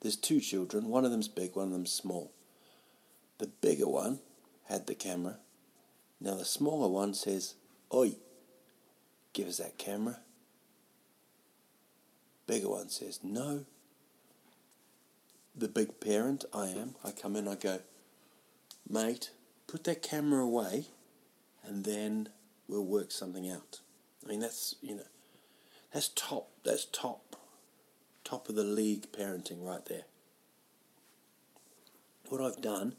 There's 0.00 0.16
two 0.16 0.40
children. 0.40 0.88
One 0.88 1.04
of 1.04 1.10
them's 1.10 1.28
big, 1.28 1.56
one 1.56 1.66
of 1.66 1.72
them's 1.72 1.92
small. 1.92 2.32
The 3.38 3.46
bigger 3.46 3.88
one 3.88 4.20
had 4.64 4.86
the 4.86 4.94
camera. 4.94 5.38
Now 6.20 6.34
the 6.34 6.44
smaller 6.44 6.88
one 6.88 7.14
says, 7.14 7.54
"Oi, 7.92 8.16
give 9.32 9.48
us 9.48 9.58
that 9.58 9.78
camera." 9.78 10.18
Bigger 12.46 12.68
one 12.68 12.88
says, 12.88 13.20
No. 13.22 13.64
The 15.54 15.68
big 15.68 16.00
parent, 16.00 16.44
I 16.54 16.68
am, 16.68 16.94
I 17.04 17.10
come 17.10 17.36
in, 17.36 17.46
I 17.46 17.56
go, 17.56 17.80
Mate, 18.88 19.30
put 19.66 19.84
that 19.84 20.02
camera 20.02 20.42
away 20.42 20.86
and 21.64 21.84
then 21.84 22.28
we'll 22.68 22.84
work 22.84 23.10
something 23.10 23.50
out. 23.50 23.80
I 24.24 24.28
mean, 24.28 24.40
that's, 24.40 24.76
you 24.82 24.96
know, 24.96 25.06
that's 25.92 26.08
top, 26.08 26.48
that's 26.64 26.86
top, 26.86 27.36
top 28.24 28.48
of 28.48 28.54
the 28.54 28.64
league 28.64 29.12
parenting 29.12 29.64
right 29.64 29.84
there. 29.86 30.04
What 32.28 32.40
I've 32.40 32.62
done 32.62 32.94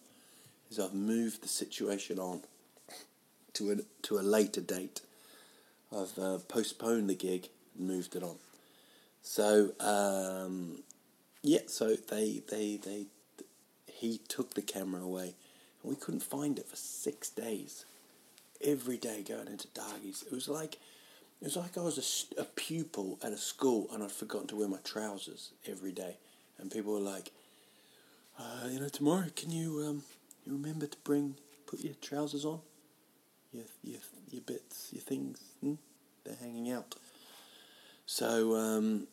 is 0.69 0.79
I've 0.79 0.93
moved 0.93 1.41
the 1.41 1.47
situation 1.47 2.19
on 2.19 2.41
to 3.53 3.71
a, 3.71 3.75
to 4.03 4.19
a 4.19 4.21
later 4.21 4.61
date. 4.61 5.01
I've 5.91 6.17
uh, 6.17 6.37
postponed 6.47 7.09
the 7.09 7.15
gig 7.15 7.49
and 7.77 7.87
moved 7.87 8.15
it 8.15 8.23
on. 8.23 8.35
So 9.21 9.71
um, 9.79 10.83
yeah, 11.43 11.62
so 11.67 11.95
they 11.95 12.41
they 12.49 12.77
they 12.77 13.08
he 13.88 14.19
took 14.27 14.53
the 14.56 14.62
camera 14.62 15.01
away, 15.03 15.36
and 15.84 15.89
we 15.91 15.95
couldn't 15.95 16.23
find 16.23 16.60
it 16.60 16.67
for 16.67 16.75
six 16.77 17.29
days. 17.29 17.86
every 18.63 18.97
day 18.97 19.23
going 19.27 19.47
into 19.47 19.67
Dargies. 19.69 20.25
It 20.25 20.32
was 20.32 20.47
like 20.47 20.75
it 21.41 21.45
was 21.45 21.58
like 21.58 21.77
I 21.77 21.82
was 21.82 22.27
a, 22.38 22.41
a 22.41 22.45
pupil 22.45 23.19
at 23.23 23.34
a 23.34 23.38
school 23.38 23.89
and 23.93 24.03
I'd 24.03 24.12
forgotten 24.12 24.47
to 24.49 24.56
wear 24.56 24.67
my 24.67 24.77
trousers 24.84 25.51
every 25.67 25.91
day, 25.91 26.17
and 26.58 26.71
people 26.71 26.93
were 26.93 26.99
like, 26.99 27.32
uh, 28.39 28.67
you 28.69 28.79
know, 28.79 28.89
tomorrow 28.89 29.27
can 29.36 29.51
you 29.51 29.84
um, 29.88 30.03
you 30.45 30.53
remember 30.53 30.88
to 30.88 30.97
bring 31.03 31.36
put 31.67 31.79
your 31.82 31.95
trousers 32.01 32.45
on, 32.45 32.60
your 33.51 33.65
your 33.84 33.99
your 34.32 34.41
bits, 34.41 34.89
your 34.91 35.01
things, 35.01 35.39
hmm? 35.62 35.75
they're 36.23 36.36
hanging 36.41 36.71
out. 36.71 36.95
So 38.06 38.56
um, 38.56 39.08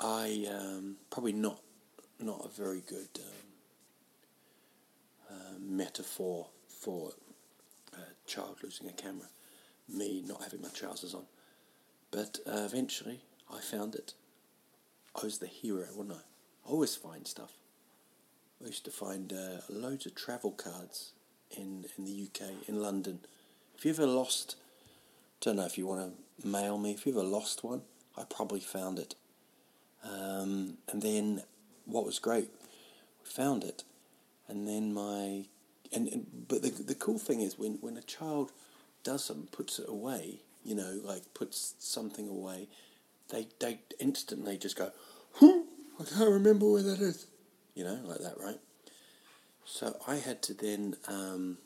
I 0.00 0.46
um, 0.50 0.96
probably 1.10 1.32
not 1.32 1.60
not 2.20 2.44
a 2.44 2.48
very 2.48 2.80
good 2.80 3.08
um, 3.18 3.36
uh, 5.30 5.58
metaphor 5.60 6.46
for 6.68 7.12
a 7.94 8.28
child 8.28 8.56
losing 8.62 8.88
a 8.88 8.92
camera. 8.92 9.28
Me 9.88 10.22
not 10.26 10.42
having 10.42 10.62
my 10.62 10.68
trousers 10.68 11.14
on, 11.14 11.24
but 12.10 12.38
uh, 12.46 12.62
eventually 12.64 13.20
I 13.52 13.60
found 13.60 13.94
it. 13.94 14.14
I 15.14 15.24
was 15.24 15.38
the 15.38 15.46
hero, 15.46 15.86
wasn't 15.94 16.12
I? 16.12 16.68
I 16.68 16.70
always 16.70 16.96
find 16.96 17.26
stuff. 17.26 17.52
I 18.62 18.66
used 18.66 18.84
to 18.86 18.90
find 18.90 19.32
uh, 19.32 19.60
loads 19.68 20.06
of 20.06 20.14
travel 20.14 20.50
cards 20.50 21.12
in 21.56 21.84
in 21.96 22.04
the 22.04 22.28
UK 22.28 22.68
in 22.68 22.82
London. 22.82 23.20
If 23.76 23.84
you 23.84 23.92
ever 23.92 24.06
lost, 24.06 24.56
I 25.40 25.44
don't 25.44 25.56
know 25.56 25.66
if 25.66 25.78
you 25.78 25.86
want 25.86 26.12
to 26.40 26.48
mail 26.48 26.78
me. 26.78 26.92
If 26.92 27.06
you 27.06 27.12
ever 27.12 27.22
lost 27.22 27.62
one, 27.62 27.82
I 28.16 28.24
probably 28.24 28.60
found 28.60 28.98
it. 28.98 29.14
Um, 30.02 30.78
and 30.88 31.02
then 31.02 31.42
what 31.86 32.04
was 32.04 32.18
great, 32.18 32.48
we 33.22 33.30
found 33.30 33.64
it, 33.64 33.84
and 34.48 34.66
then 34.68 34.92
my 34.92 35.46
and, 35.92 36.08
and 36.08 36.26
but 36.48 36.62
the 36.62 36.70
the 36.70 36.94
cool 36.94 37.18
thing 37.18 37.40
is 37.40 37.58
when 37.58 37.78
when 37.80 37.96
a 37.96 38.02
child 38.02 38.52
does 39.02 39.24
something, 39.24 39.48
puts 39.52 39.78
it 39.78 39.88
away, 39.88 40.40
you 40.64 40.74
know, 40.74 41.00
like 41.02 41.22
puts 41.34 41.74
something 41.78 42.28
away, 42.28 42.68
they 43.30 43.48
they 43.60 43.78
instantly 43.98 44.56
just 44.56 44.76
go, 44.76 44.90
I 45.40 46.04
can't 46.04 46.30
remember 46.30 46.70
where 46.70 46.82
that 46.82 47.00
is, 47.00 47.26
you 47.74 47.84
know, 47.84 47.98
like 48.04 48.20
that, 48.20 48.38
right? 48.38 48.58
So 49.64 49.96
I 50.06 50.16
had 50.16 50.42
to 50.42 50.54
then 50.54 50.96
um, 51.08 51.58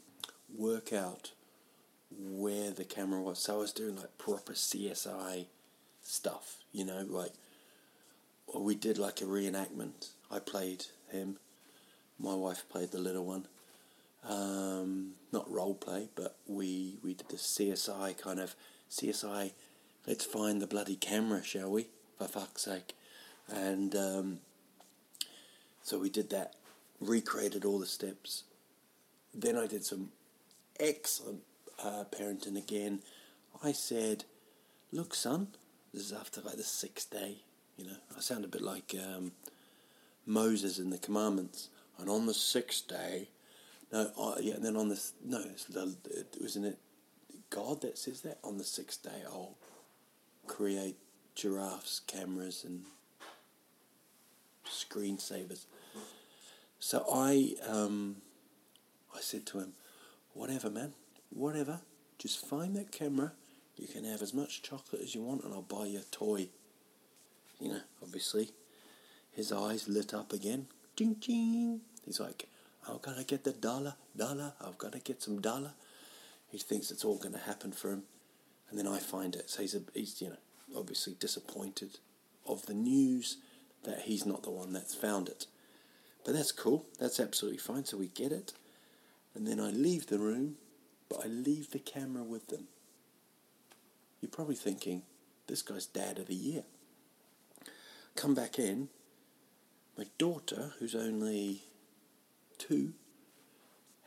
work 0.56 0.92
out 0.92 1.32
where 2.18 2.70
the 2.70 2.84
camera 2.84 3.20
was. 3.20 3.38
So 3.40 3.54
I 3.54 3.58
was 3.58 3.72
doing 3.72 3.96
like 3.96 4.16
proper 4.18 4.52
CSI 4.52 5.46
stuff, 6.02 6.56
you 6.72 6.84
know, 6.84 7.04
like 7.08 7.32
we 8.58 8.74
did 8.74 8.98
like 8.98 9.20
a 9.20 9.24
reenactment. 9.24 10.10
I 10.30 10.38
played 10.38 10.86
him. 11.10 11.36
My 12.18 12.34
wife 12.34 12.64
played 12.68 12.90
the 12.90 12.98
little 12.98 13.24
one. 13.24 13.46
Um, 14.28 15.12
not 15.32 15.50
role 15.50 15.74
play, 15.74 16.08
but 16.14 16.36
we 16.46 16.98
we 17.02 17.14
did 17.14 17.28
the 17.28 17.36
CSI 17.36 18.18
kind 18.18 18.38
of 18.38 18.54
CSI. 18.90 19.52
Let's 20.06 20.24
find 20.24 20.60
the 20.60 20.66
bloody 20.66 20.96
camera, 20.96 21.42
shall 21.42 21.70
we? 21.70 21.86
For 22.18 22.28
fuck's 22.28 22.62
sake! 22.62 22.94
And 23.48 23.94
um, 23.94 24.40
so 25.82 25.98
we 25.98 26.10
did 26.10 26.30
that. 26.30 26.54
Recreated 27.00 27.64
all 27.64 27.78
the 27.78 27.86
steps. 27.86 28.44
Then 29.32 29.56
I 29.56 29.66
did 29.66 29.84
some 29.84 30.10
excellent 30.78 31.40
uh, 31.82 32.04
parenting 32.10 32.58
again. 32.58 33.00
I 33.64 33.72
said, 33.72 34.24
"Look, 34.92 35.14
son, 35.14 35.48
this 35.94 36.02
is 36.02 36.12
after 36.12 36.42
like 36.42 36.56
the 36.56 36.62
sixth 36.62 37.10
day 37.10 37.38
you 37.80 37.86
know, 37.86 37.96
I 38.14 38.20
sound 38.20 38.44
a 38.44 38.48
bit 38.48 38.60
like 38.60 38.94
um, 38.94 39.32
Moses 40.26 40.78
in 40.78 40.90
the 40.90 40.98
Commandments. 40.98 41.70
And 41.98 42.10
on 42.10 42.26
the 42.26 42.34
sixth 42.34 42.86
day, 42.88 43.28
no, 43.90 44.10
uh, 44.18 44.34
yeah, 44.40 44.54
and 44.54 44.64
then 44.64 44.76
on 44.76 44.88
the 44.88 45.00
no, 45.24 45.40
it 45.40 46.36
wasn't 46.40 46.66
it 46.66 46.78
God 47.48 47.80
that 47.80 47.98
says 47.98 48.20
that 48.20 48.38
on 48.44 48.58
the 48.58 48.64
sixth 48.64 49.02
day 49.02 49.22
I'll 49.26 49.56
create 50.46 50.96
giraffes, 51.34 52.00
cameras, 52.06 52.64
and 52.64 52.84
screensavers. 54.66 55.64
So 56.78 57.04
I, 57.12 57.54
um, 57.66 58.16
I 59.14 59.20
said 59.20 59.46
to 59.46 59.58
him, 59.58 59.72
whatever, 60.32 60.70
man, 60.70 60.92
whatever. 61.30 61.80
Just 62.18 62.46
find 62.46 62.76
that 62.76 62.92
camera. 62.92 63.32
You 63.76 63.88
can 63.88 64.04
have 64.04 64.22
as 64.22 64.32
much 64.32 64.62
chocolate 64.62 65.02
as 65.02 65.14
you 65.14 65.22
want, 65.22 65.44
and 65.44 65.52
I'll 65.52 65.62
buy 65.62 65.86
you 65.86 65.98
a 65.98 66.02
toy 66.02 66.48
you 67.60 67.68
know, 67.68 67.80
obviously, 68.02 68.50
his 69.32 69.52
eyes 69.52 69.88
lit 69.88 70.14
up 70.14 70.32
again. 70.32 70.66
Ding, 70.96 71.14
ding. 71.14 71.80
He's 72.04 72.18
like, 72.18 72.48
I've 72.88 73.02
got 73.02 73.16
to 73.16 73.24
get 73.24 73.44
the 73.44 73.52
dollar, 73.52 73.94
dollar, 74.16 74.54
I've 74.60 74.78
got 74.78 74.92
to 74.92 74.98
get 74.98 75.22
some 75.22 75.40
dollar. 75.40 75.72
He 76.48 76.58
thinks 76.58 76.90
it's 76.90 77.04
all 77.04 77.18
going 77.18 77.34
to 77.34 77.40
happen 77.40 77.72
for 77.72 77.90
him. 77.90 78.02
And 78.70 78.78
then 78.78 78.88
I 78.88 78.98
find 78.98 79.36
it. 79.36 79.50
So 79.50 79.62
he's, 79.62 79.74
a, 79.74 79.82
he's, 79.94 80.20
you 80.20 80.30
know, 80.30 80.36
obviously 80.76 81.14
disappointed 81.18 81.98
of 82.46 82.66
the 82.66 82.74
news 82.74 83.36
that 83.84 84.00
he's 84.02 84.26
not 84.26 84.42
the 84.42 84.50
one 84.50 84.72
that's 84.72 84.94
found 84.94 85.28
it. 85.28 85.46
But 86.24 86.34
that's 86.34 86.52
cool. 86.52 86.86
That's 86.98 87.20
absolutely 87.20 87.58
fine. 87.58 87.84
So 87.84 87.96
we 87.96 88.08
get 88.08 88.32
it. 88.32 88.52
And 89.34 89.46
then 89.46 89.60
I 89.60 89.70
leave 89.70 90.06
the 90.06 90.18
room, 90.18 90.56
but 91.08 91.24
I 91.24 91.28
leave 91.28 91.70
the 91.70 91.78
camera 91.78 92.22
with 92.22 92.48
them. 92.48 92.64
You're 94.20 94.30
probably 94.30 94.56
thinking, 94.56 95.02
this 95.46 95.62
guy's 95.62 95.86
dad 95.86 96.18
of 96.18 96.26
the 96.26 96.34
year 96.34 96.64
come 98.16 98.34
back 98.34 98.58
in, 98.58 98.88
my 99.96 100.06
daughter, 100.18 100.72
who's 100.78 100.94
only 100.94 101.62
two, 102.58 102.94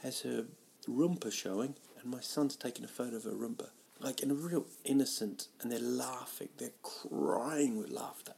has 0.02 0.22
her 0.22 0.46
romper 0.88 1.32
showing, 1.32 1.76
and 2.02 2.12
my 2.12 2.20
son's 2.20 2.56
taking 2.56 2.86
a 2.86 2.88
photo 2.88 3.16
of 3.16 3.24
her 3.24 3.36
romper, 3.36 3.70
like 4.00 4.22
in 4.22 4.32
a 4.32 4.36
real 4.36 4.66
innocent, 4.84 5.48
and 5.62 5.72
they're 5.72 5.80
laughing, 5.80 6.50
they're 6.58 6.72
crying 6.82 7.78
with 7.78 7.90
laughter. 7.90 8.34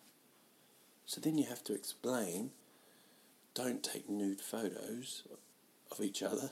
So 1.06 1.21
then 1.21 1.38
you 1.38 1.45
have 1.45 1.63
to 1.65 1.73
explain 1.73 2.51
don't 3.56 3.84
take 3.84 4.10
nude 4.10 4.41
photos 4.41 5.23
of 5.91 6.01
each 6.01 6.21
other 6.21 6.51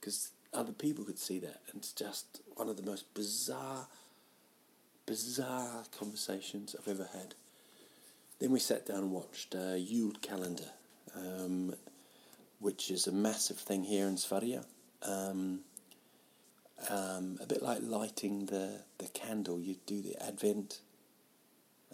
because 0.00 0.32
other 0.52 0.72
people 0.72 1.04
could 1.04 1.18
see 1.18 1.38
that. 1.38 1.60
And 1.70 1.78
it's 1.78 1.92
just 1.92 2.40
one 2.56 2.68
of 2.68 2.76
the 2.76 2.82
most 2.82 3.14
bizarre, 3.14 3.86
bizarre 5.06 5.84
conversations 5.96 6.74
I've 6.78 6.88
ever 6.88 7.08
had. 7.12 7.34
Then 8.42 8.50
we 8.50 8.58
sat 8.58 8.86
down 8.86 8.98
and 8.98 9.12
watched 9.12 9.54
uh, 9.54 9.74
Yule 9.76 10.16
Calendar, 10.20 10.68
um, 11.14 11.76
which 12.58 12.90
is 12.90 13.06
a 13.06 13.12
massive 13.12 13.56
thing 13.56 13.84
here 13.84 14.08
in 14.08 14.16
Sverige. 14.16 14.64
Um, 15.00 15.60
um, 16.90 17.38
a 17.40 17.46
bit 17.46 17.62
like 17.62 17.78
lighting 17.82 18.46
the, 18.46 18.80
the 18.98 19.06
candle, 19.10 19.60
you 19.60 19.76
do 19.86 20.02
the 20.02 20.20
Advent 20.20 20.80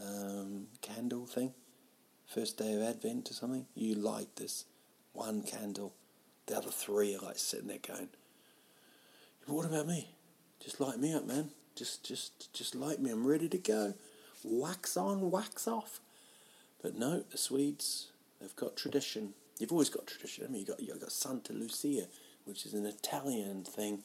um, 0.03 0.69
candle 0.81 1.27
thing, 1.27 1.53
first 2.27 2.57
day 2.57 2.73
of 2.73 2.81
Advent 2.81 3.31
or 3.31 3.35
something. 3.35 3.67
You 3.75 3.97
light 3.97 4.37
this 4.37 4.65
one 5.13 5.43
candle, 5.43 5.93
the 6.47 6.57
other 6.57 6.71
three 6.71 7.15
are 7.15 7.21
like 7.27 7.39
sitting 7.39 7.69
there 7.69 7.77
going, 7.87 8.09
but 9.45 9.55
"What 9.55 9.67
about 9.67 9.87
me? 9.87 10.15
Just 10.61 10.81
light 10.81 10.99
me 10.99 11.13
up, 11.13 11.27
man. 11.27 11.51
Just, 11.77 12.05
just, 12.05 12.55
just 12.55 12.75
light 12.75 13.03
me. 13.03 13.11
I'm 13.11 13.27
ready 13.27 13.51
to 13.51 13.59
go. 13.59 13.93
Wax 14.43 14.97
on, 14.97 15.31
wax 15.31 15.69
off." 15.69 16.01
But 16.83 16.97
no, 16.97 17.25
the 17.31 17.39
Swedes, 17.39 18.09
they've 18.41 18.55
got 18.57 18.77
tradition. 18.77 19.35
You've 19.59 19.73
always 19.73 19.89
got 19.91 20.07
tradition. 20.07 20.45
I 20.45 20.49
mean, 20.49 20.61
you've 20.61 20.69
got, 20.69 20.81
you've 20.81 21.01
got 21.01 21.13
Santa 21.13 21.53
Lucia, 21.53 22.07
which 22.45 22.65
is 22.65 22.75
an 22.75 22.87
Italian 22.87 23.65
thing, 23.65 24.01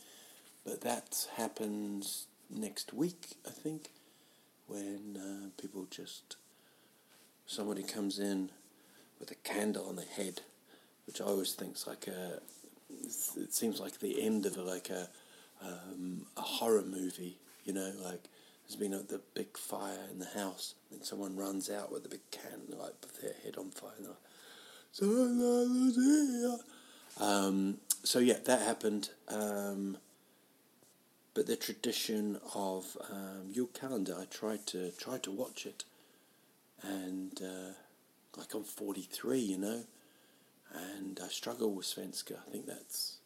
but 0.66 0.82
that 0.82 1.28
happens 1.36 2.28
next 2.50 2.94
week, 2.94 3.38
I 3.46 3.52
think, 3.52 3.90
when 4.68 5.18
uh, 5.18 5.62
people 5.62 5.88
just. 5.90 6.38
Somebody 7.46 7.84
comes 7.84 8.20
in 8.20 8.50
with 9.20 9.30
a 9.30 9.36
candle 9.36 9.88
on 9.90 9.98
their 9.98 10.06
head, 10.06 10.42
which 11.06 11.22
I 11.22 11.26
always 11.26 11.54
think's 11.54 11.86
like 11.86 12.08
a. 12.08 12.40
It 12.90 13.54
seems 13.54 13.80
like 13.80 14.00
the 14.00 14.24
end 14.24 14.46
of 14.46 14.56
a, 14.58 14.62
like 14.62 14.90
a 14.90 15.10
um, 15.62 16.26
a 16.38 16.42
horror 16.42 16.84
movie, 16.84 17.38
you 17.66 17.74
know, 17.74 17.92
like 18.04 18.24
there's 18.68 18.76
been 18.76 18.94
a, 18.94 19.00
the 19.00 19.22
big 19.34 19.58
fire 19.58 20.08
in 20.12 20.20
the 20.20 20.26
house, 20.26 20.76
and 20.92 21.04
someone 21.04 21.36
runs 21.36 21.70
out 21.70 21.92
with 21.92 22.06
a 22.06 22.10
big 22.10 22.22
can, 22.32 22.62
like 22.70 22.94
with 23.02 23.22
their 23.22 23.34
head 23.44 23.56
on 23.58 23.70
fire. 23.70 23.92
And 23.98 24.08
like, 24.08 24.18
um, 27.20 27.78
so 28.04 28.20
yeah, 28.20 28.38
that 28.46 28.62
happened. 28.62 29.10
Um, 29.28 29.98
but 31.34 31.48
the 31.48 31.56
tradition 31.56 32.40
of 32.54 32.96
um, 33.10 33.54
calendar, 33.74 34.16
I 34.20 34.26
tried 34.26 34.68
to 34.68 34.92
try 34.92 35.18
to 35.20 35.32
watch 35.32 35.66
it, 35.66 35.84
and 36.82 37.42
uh, 37.42 37.74
like 38.38 38.54
I'm 38.54 38.64
43, 38.64 39.40
you 39.40 39.58
know, 39.58 39.84
and 40.74 41.20
I 41.24 41.28
struggle 41.28 41.74
with 41.74 41.86
Svenska. 41.86 42.38
I 42.48 42.52
think 42.52 42.68
that's 42.68 43.18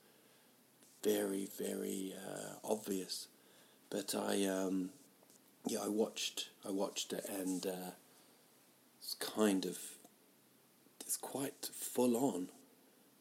very, 1.04 1.48
very 1.58 2.14
uh, 2.16 2.56
obvious. 2.64 3.28
But 3.90 4.16
I 4.16 4.46
um, 4.46 4.90
yeah, 5.72 5.80
I 5.84 5.90
watched 5.90 6.50
I 6.68 6.72
watched 6.72 7.14
it 7.14 7.26
and 7.30 7.66
uh, 7.66 7.92
it's 9.00 9.16
kind 9.16 9.66
of 9.66 9.78
it's 11.02 11.18
quite 11.18 11.70
full 11.74 12.18
on, 12.18 12.50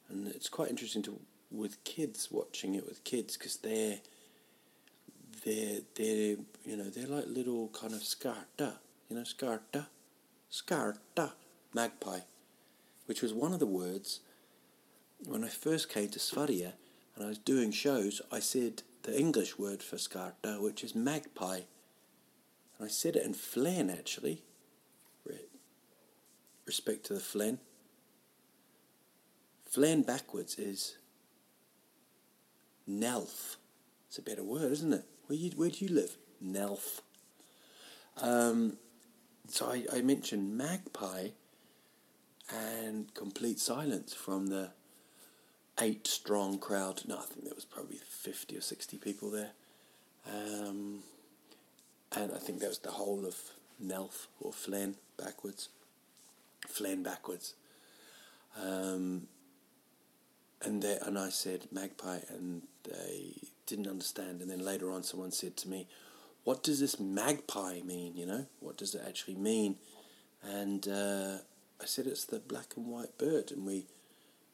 and 0.08 0.26
it's 0.26 0.48
quite 0.48 0.70
interesting 0.70 1.02
to 1.04 1.20
with 1.50 1.82
kids 1.84 2.28
watching 2.30 2.74
it 2.74 2.84
with 2.84 3.04
kids 3.04 3.36
because 3.36 3.58
they're 3.58 3.98
they're 5.44 5.80
they're 5.94 6.36
you 6.64 6.76
know 6.76 6.90
they're 6.90 7.06
like 7.06 7.26
little 7.28 7.68
kind 7.68 7.94
of 7.94 8.00
scarta, 8.00 8.74
you 9.08 9.16
know 9.16 9.22
scarta, 9.22 9.86
scarta 10.50 11.32
magpie, 11.72 12.20
which 13.06 13.22
was 13.22 13.32
one 13.32 13.52
of 13.52 13.60
the 13.60 13.66
words 13.66 14.20
when 15.24 15.44
I 15.44 15.48
first 15.48 15.88
came 15.88 16.08
to 16.08 16.18
Sverige 16.18 16.72
and 17.14 17.24
I 17.24 17.28
was 17.28 17.38
doing 17.38 17.70
shows. 17.70 18.20
I 18.32 18.40
said 18.40 18.82
the 19.04 19.18
English 19.18 19.58
word 19.58 19.82
for 19.82 19.96
scarta, 19.96 20.60
which 20.60 20.82
is 20.82 20.94
magpie, 20.94 21.60
and 22.78 22.86
I 22.86 22.90
said 22.90 23.16
it 23.16 23.24
in 23.24 23.34
Flen 23.34 23.90
actually. 23.90 24.42
Respect 26.66 27.06
to 27.06 27.14
the 27.14 27.20
Flen. 27.20 27.58
Flen 29.70 30.02
backwards 30.02 30.58
is 30.58 30.96
Nelf. 32.90 33.54
It's 34.08 34.18
a 34.18 34.22
better 34.22 34.42
word, 34.42 34.72
isn't 34.72 34.92
it? 34.92 35.04
Where 35.26 35.38
you 35.38 35.50
where 35.54 35.70
do 35.70 35.84
you 35.84 35.94
live? 35.94 36.16
Nelf. 36.44 37.02
Um, 38.20 38.78
so 39.48 39.66
I, 39.70 39.84
I 39.92 40.02
mentioned 40.02 40.56
magpie 40.56 41.28
and 42.52 43.14
complete 43.14 43.60
silence 43.60 44.12
from 44.12 44.48
the 44.48 44.72
eight 45.80 46.06
strong 46.08 46.58
crowd. 46.58 47.02
No, 47.06 47.18
I 47.18 47.22
think 47.22 47.44
there 47.44 47.54
was 47.54 47.64
probably 47.64 47.98
fifty 47.98 48.56
or 48.56 48.60
sixty 48.60 48.98
people 48.98 49.30
there. 49.30 49.52
And 52.16 52.32
I 52.32 52.38
think 52.38 52.60
that 52.60 52.68
was 52.68 52.78
the 52.78 52.92
whole 52.92 53.26
of 53.26 53.36
Nelf 53.82 54.28
or 54.40 54.52
Flen 54.52 54.96
backwards. 55.18 55.68
Flen 56.66 57.02
backwards. 57.02 57.54
Um, 58.60 59.28
and 60.62 60.82
they, 60.82 60.98
and 61.02 61.18
I 61.18 61.28
said 61.28 61.68
magpie, 61.70 62.20
and 62.30 62.62
they 62.84 63.34
didn't 63.66 63.86
understand. 63.86 64.40
And 64.40 64.50
then 64.50 64.64
later 64.64 64.90
on, 64.90 65.02
someone 65.02 65.30
said 65.30 65.58
to 65.58 65.68
me, 65.68 65.86
"What 66.44 66.62
does 66.62 66.80
this 66.80 66.98
magpie 66.98 67.82
mean? 67.82 68.16
You 68.16 68.24
know, 68.24 68.46
what 68.60 68.78
does 68.78 68.94
it 68.94 69.02
actually 69.06 69.34
mean?" 69.34 69.76
And 70.42 70.88
uh, 70.88 71.38
I 71.80 71.84
said, 71.84 72.06
"It's 72.06 72.24
the 72.24 72.38
black 72.38 72.72
and 72.76 72.86
white 72.86 73.18
bird." 73.18 73.52
And 73.52 73.66
we 73.66 73.84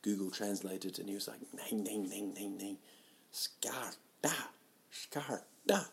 Google 0.02 0.30
translated, 0.30 0.98
and 0.98 1.08
he 1.08 1.14
was 1.14 1.28
like, 1.28 1.40
"Nang, 1.54 1.84
nang, 1.84 2.08
nang, 2.08 2.34
nang, 2.34 2.58
nang, 2.58 2.78
skarta, 3.32 4.34
skarta." 4.92 5.86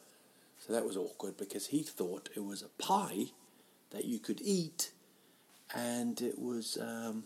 That 0.70 0.86
was 0.86 0.96
awkward 0.96 1.36
because 1.36 1.68
he 1.68 1.82
thought 1.82 2.30
it 2.36 2.44
was 2.44 2.62
a 2.62 2.70
pie 2.82 3.32
that 3.90 4.06
you 4.06 4.20
could 4.20 4.40
eat, 4.42 4.92
and 5.76 6.22
it 6.22 6.38
was 6.38 6.78
um, 6.80 7.24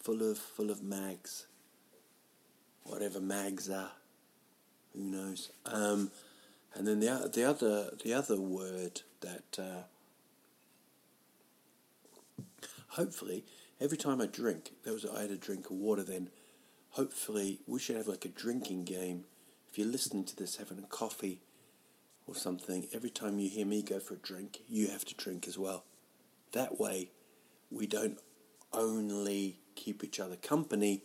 full 0.00 0.28
of 0.28 0.38
full 0.38 0.70
of 0.70 0.82
mags 0.82 1.46
whatever 2.88 3.20
mags 3.20 3.70
are. 3.70 3.92
Who 4.94 5.04
knows? 5.04 5.50
Um, 5.66 6.10
and 6.74 6.86
then 6.86 7.00
the 7.00 7.30
the 7.32 7.44
other 7.44 7.90
the 8.02 8.14
other 8.14 8.40
word 8.40 9.02
that 9.20 9.58
uh, 9.58 9.82
hopefully 12.88 13.44
every 13.80 13.98
time 13.98 14.20
I 14.20 14.26
drink, 14.26 14.72
there 14.84 14.92
was 14.92 15.04
I 15.04 15.22
had 15.22 15.30
a 15.30 15.36
drink 15.36 15.66
of 15.66 15.76
water. 15.76 16.02
Then 16.02 16.30
hopefully 16.90 17.60
we 17.66 17.78
should 17.78 17.96
have 17.96 18.08
like 18.08 18.24
a 18.24 18.28
drinking 18.28 18.84
game. 18.84 19.24
If 19.70 19.78
you're 19.78 19.86
listening 19.86 20.24
to 20.24 20.36
this, 20.36 20.56
having 20.56 20.78
a 20.78 20.86
coffee 20.86 21.40
or 22.28 22.34
something, 22.34 22.86
every 22.92 23.10
time 23.10 23.38
you 23.38 23.48
hear 23.48 23.66
me 23.66 23.82
go 23.82 23.98
for 23.98 24.14
a 24.14 24.18
drink, 24.18 24.60
you 24.68 24.88
have 24.88 25.04
to 25.06 25.14
drink 25.14 25.48
as 25.48 25.58
well. 25.58 25.84
That 26.52 26.78
way, 26.78 27.10
we 27.70 27.86
don't 27.86 28.18
only 28.72 29.58
keep 29.74 30.04
each 30.04 30.20
other 30.20 30.36
company 30.36 31.02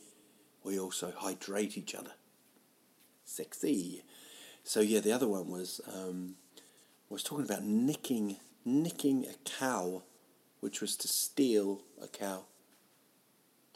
we 0.64 0.80
also 0.80 1.14
hydrate 1.16 1.78
each 1.78 1.94
other. 1.94 2.12
Sexy. 3.26 4.04
So 4.64 4.80
yeah, 4.80 5.02
the 5.02 5.12
other 5.12 5.28
one 5.28 5.50
was 5.50 5.82
um, 5.94 6.36
was 7.10 7.24
talking 7.24 7.46
about 7.46 7.64
nicking 7.64 8.38
nicking 8.66 9.26
a 9.26 9.50
cow, 9.50 10.04
which 10.62 10.80
was 10.82 10.96
to 10.98 11.08
steal 11.08 11.82
a 12.02 12.08
cow. 12.08 12.46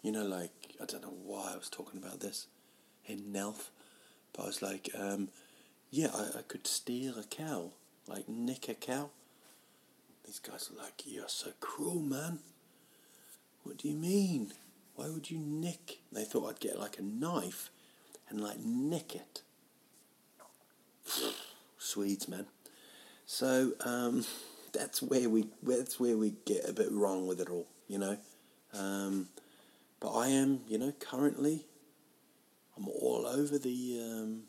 You 0.01 0.11
know, 0.13 0.25
like 0.25 0.75
I 0.81 0.85
don't 0.85 1.01
know 1.01 1.15
why 1.25 1.51
I 1.53 1.57
was 1.57 1.69
talking 1.69 2.01
about 2.01 2.21
this 2.21 2.47
in 3.05 3.33
Nelf, 3.33 3.69
but 4.33 4.43
I 4.43 4.45
was 4.45 4.61
like, 4.61 4.89
um, 4.97 5.29
yeah, 5.89 6.09
I, 6.13 6.39
I 6.39 6.41
could 6.47 6.67
steal 6.67 7.17
a 7.17 7.23
cow, 7.23 7.71
like 8.07 8.27
nick 8.27 8.69
a 8.69 8.73
cow. 8.73 9.09
These 10.25 10.39
guys 10.39 10.69
are 10.71 10.83
like, 10.83 11.03
you're 11.05 11.29
so 11.29 11.51
cruel, 11.59 12.01
man. 12.01 12.39
What 13.63 13.77
do 13.77 13.87
you 13.87 13.95
mean? 13.95 14.51
Why 14.95 15.09
would 15.09 15.29
you 15.29 15.37
nick? 15.37 15.99
They 16.11 16.23
thought 16.23 16.49
I'd 16.49 16.59
get 16.59 16.79
like 16.79 16.97
a 16.99 17.03
knife 17.03 17.69
and 18.29 18.41
like 18.41 18.59
nick 18.59 19.15
it. 19.15 19.41
Swedes, 21.77 22.27
man. 22.27 22.47
So 23.25 23.73
um, 23.85 24.25
that's 24.73 25.01
where 25.01 25.29
we 25.29 25.47
that's 25.63 25.99
where 25.99 26.17
we 26.17 26.33
get 26.45 26.67
a 26.67 26.73
bit 26.73 26.91
wrong 26.91 27.27
with 27.27 27.39
it 27.39 27.49
all, 27.49 27.67
you 27.87 27.99
know. 27.99 28.17
Um, 28.73 29.29
but 29.99 30.13
I 30.13 30.27
am, 30.27 30.61
you 30.67 30.77
know, 30.77 30.93
currently 30.99 31.65
I'm 32.75 32.87
all 32.89 33.25
over 33.25 33.57
the 33.57 33.99
um, 34.01 34.41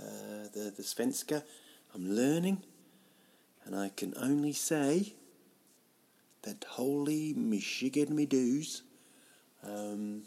uh, 0.00 0.48
the 0.52 0.72
the 0.76 0.82
Svenska. 0.82 1.42
I'm 1.94 2.08
learning, 2.08 2.62
and 3.64 3.76
I 3.76 3.90
can 3.96 4.14
only 4.16 4.52
say 4.52 5.14
that 6.42 6.64
holy 6.64 7.34
Michigan 7.34 8.14
me 8.14 8.26
um, 9.62 10.22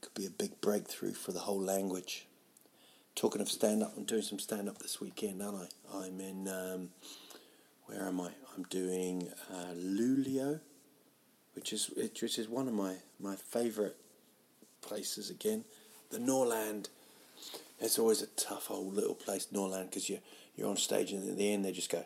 Could 0.00 0.14
be 0.14 0.26
a 0.26 0.30
big 0.30 0.60
breakthrough 0.60 1.14
for 1.14 1.30
the 1.32 1.40
whole 1.40 1.60
language. 1.60 2.25
Talking 3.16 3.40
of 3.40 3.48
stand 3.48 3.82
up, 3.82 3.94
I'm 3.96 4.04
doing 4.04 4.22
some 4.22 4.38
stand 4.38 4.68
up 4.68 4.78
this 4.78 5.00
weekend, 5.00 5.42
aren't 5.42 5.72
I? 5.92 5.96
I'm 5.96 6.20
in, 6.20 6.46
um, 6.46 6.90
where 7.86 8.02
am 8.06 8.20
I? 8.20 8.30
I'm 8.54 8.62
doing 8.64 9.28
uh, 9.52 9.72
Luleå, 9.74 10.60
which 11.54 11.72
is 11.72 11.90
which 11.96 12.38
is 12.38 12.48
one 12.48 12.68
of 12.68 12.74
my, 12.74 12.94
my 13.18 13.34
favourite 13.34 13.94
places 14.82 15.30
again 15.30 15.64
the 16.10 16.18
Norrland. 16.18 16.88
it's 17.80 17.98
always 17.98 18.22
a 18.22 18.26
tough 18.28 18.70
old 18.70 18.94
little 18.94 19.14
place, 19.14 19.48
Norrland, 19.52 19.90
because 19.90 20.08
you're, 20.08 20.20
you're 20.56 20.68
on 20.68 20.76
stage 20.76 21.12
and 21.12 21.28
at 21.28 21.36
the 21.36 21.52
end 21.52 21.64
they 21.64 21.72
just 21.72 21.90
go, 21.90 22.04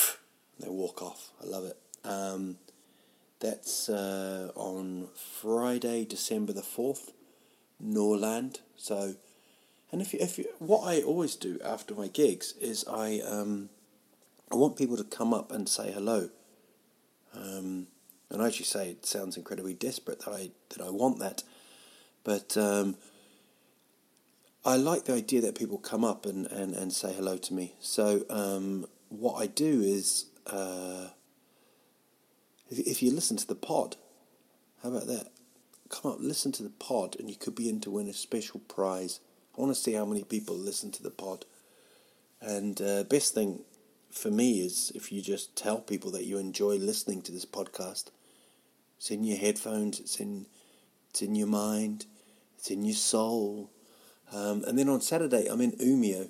they 0.60 0.68
walk 0.68 1.02
off. 1.02 1.30
I 1.42 1.46
love 1.46 1.64
it. 1.64 1.76
Um, 2.04 2.56
that's 3.40 3.88
uh, 3.88 4.52
on 4.54 5.08
Friday, 5.40 6.04
December 6.04 6.52
the 6.52 6.62
4th, 6.62 7.10
Norrland. 7.78 8.60
So, 8.76 9.14
and 9.92 10.00
if 10.00 10.12
you, 10.12 10.20
if 10.20 10.38
you, 10.38 10.46
what 10.58 10.86
I 10.86 11.02
always 11.02 11.36
do 11.36 11.58
after 11.64 11.94
my 11.94 12.08
gigs 12.08 12.54
is 12.60 12.84
I, 12.88 13.20
um, 13.26 13.70
I 14.50 14.56
want 14.56 14.76
people 14.76 14.96
to 14.96 15.04
come 15.04 15.34
up 15.34 15.50
and 15.50 15.68
say 15.68 15.90
hello. 15.92 16.30
Um, 17.34 17.86
and 18.30 18.42
I 18.42 18.46
actually 18.46 18.66
say 18.66 18.90
it 18.90 19.06
sounds 19.06 19.36
incredibly 19.36 19.74
desperate 19.74 20.20
that 20.20 20.32
I 20.32 20.50
that 20.70 20.84
I 20.84 20.90
want 20.90 21.18
that, 21.18 21.42
but 22.22 22.56
um, 22.56 22.96
I 24.64 24.76
like 24.76 25.04
the 25.04 25.14
idea 25.14 25.40
that 25.40 25.54
people 25.58 25.78
come 25.78 26.04
up 26.04 26.26
and, 26.26 26.46
and, 26.46 26.74
and 26.74 26.92
say 26.92 27.12
hello 27.12 27.38
to 27.38 27.54
me. 27.54 27.74
So 27.80 28.24
um, 28.28 28.86
what 29.08 29.34
I 29.34 29.46
do 29.46 29.80
is, 29.80 30.26
uh, 30.46 31.08
if, 32.68 32.78
if 32.78 33.02
you 33.02 33.10
listen 33.10 33.36
to 33.38 33.46
the 33.46 33.54
pod, 33.54 33.96
how 34.82 34.90
about 34.90 35.06
that? 35.06 35.28
Come 35.88 36.12
up, 36.12 36.18
listen 36.20 36.52
to 36.52 36.62
the 36.62 36.70
pod, 36.70 37.16
and 37.18 37.28
you 37.28 37.36
could 37.36 37.54
be 37.54 37.68
in 37.68 37.80
to 37.80 37.90
win 37.90 38.06
a 38.06 38.12
special 38.12 38.60
prize. 38.60 39.20
I 39.56 39.60
want 39.60 39.74
to 39.74 39.80
see 39.80 39.92
how 39.92 40.04
many 40.04 40.24
people 40.24 40.56
listen 40.56 40.90
to 40.92 41.02
the 41.02 41.10
pod. 41.10 41.44
And 42.40 42.80
uh, 42.80 43.04
best 43.04 43.34
thing 43.34 43.60
for 44.10 44.30
me 44.30 44.60
is 44.60 44.92
if 44.94 45.12
you 45.12 45.22
just 45.22 45.56
tell 45.56 45.78
people 45.78 46.10
that 46.12 46.24
you 46.24 46.38
enjoy 46.38 46.76
listening 46.76 47.22
to 47.22 47.32
this 47.32 47.46
podcast. 47.46 48.06
It's 48.96 49.10
in 49.10 49.24
your 49.24 49.38
headphones. 49.38 50.00
It's 50.00 50.20
in 50.20 50.46
it's 51.10 51.22
in 51.22 51.34
your 51.34 51.48
mind. 51.48 52.06
It's 52.58 52.70
in 52.70 52.84
your 52.84 52.94
soul 52.94 53.70
um, 54.32 54.64
and 54.66 54.78
then 54.78 54.88
on 54.88 55.00
Saturday, 55.00 55.46
I'm 55.46 55.60
in 55.60 55.72
Umeå. 55.72 56.28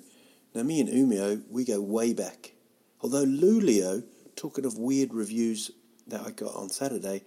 Now, 0.53 0.63
me 0.63 0.79
and 0.79 0.89
Umeå, 0.89 1.43
we 1.49 1.63
go 1.63 1.79
way 1.79 2.13
back. 2.13 2.53
Although 3.01 3.25
Luleå, 3.25 4.03
talking 4.35 4.65
of 4.65 4.77
weird 4.77 5.13
reviews 5.13 5.71
that 6.07 6.21
I 6.21 6.31
got 6.31 6.55
on 6.55 6.69
Saturday, 6.69 7.23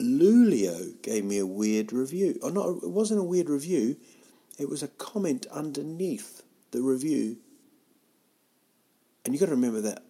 Luleå 0.00 1.00
gave 1.02 1.24
me 1.24 1.38
a 1.38 1.46
weird 1.46 1.92
review. 1.92 2.38
Or 2.42 2.50
not, 2.50 2.68
it 2.82 2.90
wasn't 2.90 3.20
a 3.20 3.24
weird 3.24 3.50
review. 3.50 3.96
It 4.60 4.68
was 4.68 4.82
a 4.82 4.88
comment 4.88 5.46
underneath 5.50 6.42
the 6.70 6.82
review. 6.82 7.38
And 9.24 9.32
you've 9.32 9.40
got 9.40 9.46
to 9.46 9.52
remember 9.52 9.80
that 9.80 10.02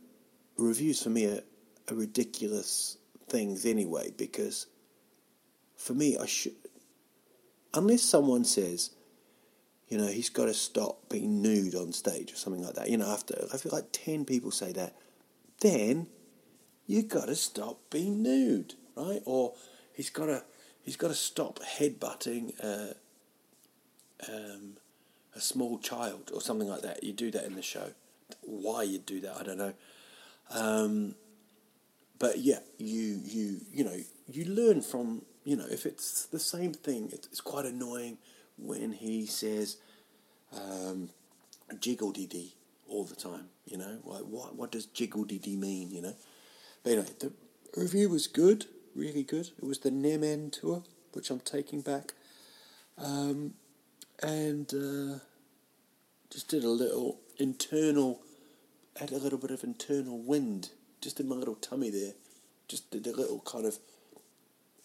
reviews 0.57 1.03
for 1.03 1.11
me 1.11 1.27
are, 1.27 1.43
are 1.89 1.95
ridiculous 1.95 2.99
things 3.29 3.65
anyway, 3.65 4.13
because 4.17 4.67
for 5.77 5.95
me, 5.95 6.19
I 6.19 6.27
should, 6.27 6.55
unless 7.73 8.03
someone 8.03 8.45
says, 8.45 8.91
you 9.89 9.99
know, 9.99 10.09
he's 10.09 10.31
got 10.31 10.47
to 10.47 10.55
stop 10.55 11.09
being 11.09 11.43
nude 11.43 11.75
on 11.75 11.93
stage 11.93 12.33
or 12.33 12.37
something 12.37 12.63
like 12.63 12.75
that. 12.75 12.91
You 12.91 12.97
know, 12.97 13.09
after 13.09 13.47
I 13.53 13.57
feel 13.57 13.73
like 13.73 13.93
ten 13.93 14.25
people 14.25 14.51
say 14.51 14.73
that, 14.73 14.97
then 15.61 16.09
you 16.87 17.03
got 17.03 17.27
to 17.27 17.37
stop 17.37 17.79
being 17.91 18.23
nude, 18.23 18.75
right? 18.97 19.21
Or 19.25 19.55
he's 19.93 20.11
got 20.11 20.27
to 20.27 20.45
he's 20.83 20.97
got 20.97 21.09
to 21.09 21.15
stop 21.15 21.61
headbutting 21.61 22.59
a, 22.61 22.95
um, 24.29 24.77
a 25.35 25.41
small 25.41 25.79
child 25.79 26.31
or 26.35 26.41
something 26.41 26.69
like 26.69 26.83
that. 26.83 27.03
You 27.05 27.13
do 27.13 27.31
that 27.31 27.45
in 27.45 27.55
the 27.55 27.63
show. 27.63 27.91
Why 28.43 28.83
you 28.83 28.99
do 28.99 29.21
that, 29.21 29.37
I 29.37 29.43
don't 29.43 29.59
know. 29.59 29.75
Um, 30.51 31.15
but 32.19 32.39
yeah, 32.39 32.59
you 32.79 33.21
you 33.25 33.61
you 33.73 33.85
know 33.85 33.97
you 34.29 34.45
learn 34.45 34.83
from 34.83 35.23
you 35.45 35.57
know 35.57 35.67
if 35.71 35.87
it's 35.87 36.27
the 36.27 36.39
same 36.39 36.73
thing. 36.75 37.11
It's, 37.13 37.41
quite 37.41 37.65
annoying 37.65 38.19
when 38.59 38.93
he 38.93 39.25
says 39.27 39.79
um, 40.55 41.11
jiggle 41.81 42.13
dee 42.13 42.27
dee 42.27 42.55
all 42.89 43.05
the 43.05 43.17
time. 43.17 43.49
You 43.65 43.79
know, 43.79 43.99
like 44.05 44.23
what 44.23 44.55
what 44.57 44.71
does 44.71 44.87
jiggle 44.87 45.25
dee 45.25 45.39
dee 45.39 45.57
mean? 45.57 45.91
You 45.91 46.03
know. 46.03 46.15
But 46.83 46.93
anyway, 46.93 47.09
the 47.19 47.33
review 47.77 48.09
was 48.11 48.27
good, 48.27 48.67
really 48.95 49.23
good. 49.23 49.51
It 49.59 49.65
was 49.65 49.79
the 49.79 49.91
Nemen 49.91 50.53
tour, 50.53 50.83
which 51.13 51.31
I'm 51.31 51.41
taking 51.41 51.81
back, 51.81 52.15
um, 52.99 53.55
and 54.23 54.73
uh, 54.75 55.19
just 56.31 56.49
did 56.49 56.65
a 56.65 56.69
little 56.69 57.21
internal, 57.39 58.21
had 58.97 59.13
a 59.13 59.19
little 59.19 59.39
bit 59.39 59.51
of 59.51 59.65
internal 59.65 60.19
wind 60.19 60.71
just 61.01 61.21
in 61.21 61.29
my 61.29 61.37
little 61.37 61.55
tummy 61.55 61.91
there. 61.91 62.13
Just 62.69 62.91
did 62.91 63.07
a 63.07 63.17
little 63.17 63.41
kind 63.41 63.67
of, 63.67 63.79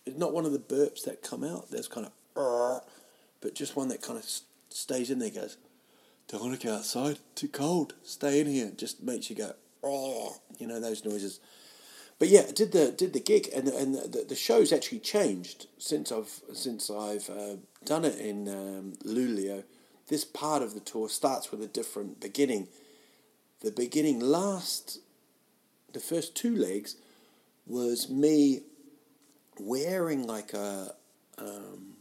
it's 0.06 0.18
not 0.18 0.34
one 0.34 0.46
of 0.46 0.54
the 0.54 0.60
burps 0.60 1.04
that 1.04 1.22
come 1.22 1.44
out. 1.44 1.70
There's 1.70 1.88
kind 1.88 2.08
of, 2.08 2.82
but 3.42 3.54
just 3.54 3.76
one 3.76 3.90
that 3.90 4.02
kind 4.02 4.18
of 4.18 4.26
stays 4.70 5.12
in 5.12 5.20
there. 5.20 5.30
Goes, 5.30 5.58
don't 6.28 6.62
go 6.62 6.76
outside. 6.76 7.20
Too 7.36 7.48
cold. 7.48 7.94
Stay 8.04 8.40
in 8.40 8.48
here. 8.48 8.72
Just 8.76 9.04
makes 9.04 9.30
you 9.30 9.36
go, 9.36 9.54
you 10.58 10.68
know 10.68 10.80
those 10.80 11.06
noises. 11.06 11.40
But 12.18 12.30
yeah, 12.30 12.44
did 12.54 12.72
the 12.72 12.92
did 12.92 13.14
the 13.14 13.20
gig 13.20 13.50
and 13.54 13.68
and 13.68 13.96
the, 13.96 14.26
the 14.28 14.36
show's 14.36 14.72
actually 14.72 15.00
changed 15.00 15.68
since 15.78 16.12
I've 16.12 16.42
since 16.54 16.90
I've 16.90 17.30
uh, 17.30 17.58
done 17.86 18.06
it 18.06 18.20
in 18.20 18.48
um, 18.48 18.94
Luleå. 19.06 19.64
This 20.08 20.26
part 20.26 20.62
of 20.62 20.74
the 20.74 20.80
tour 20.80 21.10
starts 21.10 21.52
with 21.52 21.62
a 21.62 21.68
different 21.68 22.20
beginning. 22.20 22.68
The 23.62 23.72
beginning 23.72 24.20
last 24.20 25.00
the 25.96 26.00
first 26.00 26.36
two 26.36 26.56
legs 26.56 26.98
was 27.66 28.10
me 28.10 28.60
wearing 29.60 30.28
like 30.28 30.54
a. 30.54 30.94
Um, 31.38 31.94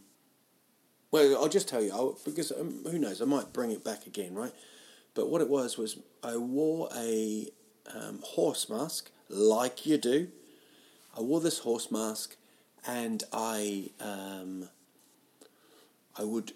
well, 1.11 1.37
I'll 1.37 1.49
just 1.49 1.69
tell 1.69 1.83
you 1.83 1.93
I'll, 1.93 2.19
because 2.25 2.51
um, 2.51 2.85
who 2.91 2.99
knows, 2.99 3.23
I 3.23 3.25
might 3.25 3.53
bring 3.53 3.71
it 3.71 3.85
back 3.85 4.07
again, 4.07 4.35
right? 4.35 4.53
But 5.15 5.31
what 5.31 5.41
it 5.41 5.49
was 5.49 5.79
was 5.79 5.97
I 6.25 6.37
wore 6.37 6.89
a 6.95 7.49
um, 7.95 8.21
horse 8.25 8.69
mask 8.69 9.11
like 9.29 9.87
you 9.87 9.97
do. 9.97 10.29
I 11.17 11.21
wore 11.21 11.41
this 11.41 11.61
horse 11.61 11.91
mask, 11.93 12.35
and 12.85 13.23
I 13.33 13.91
um, 14.01 14.69
I 16.17 16.25
would 16.25 16.53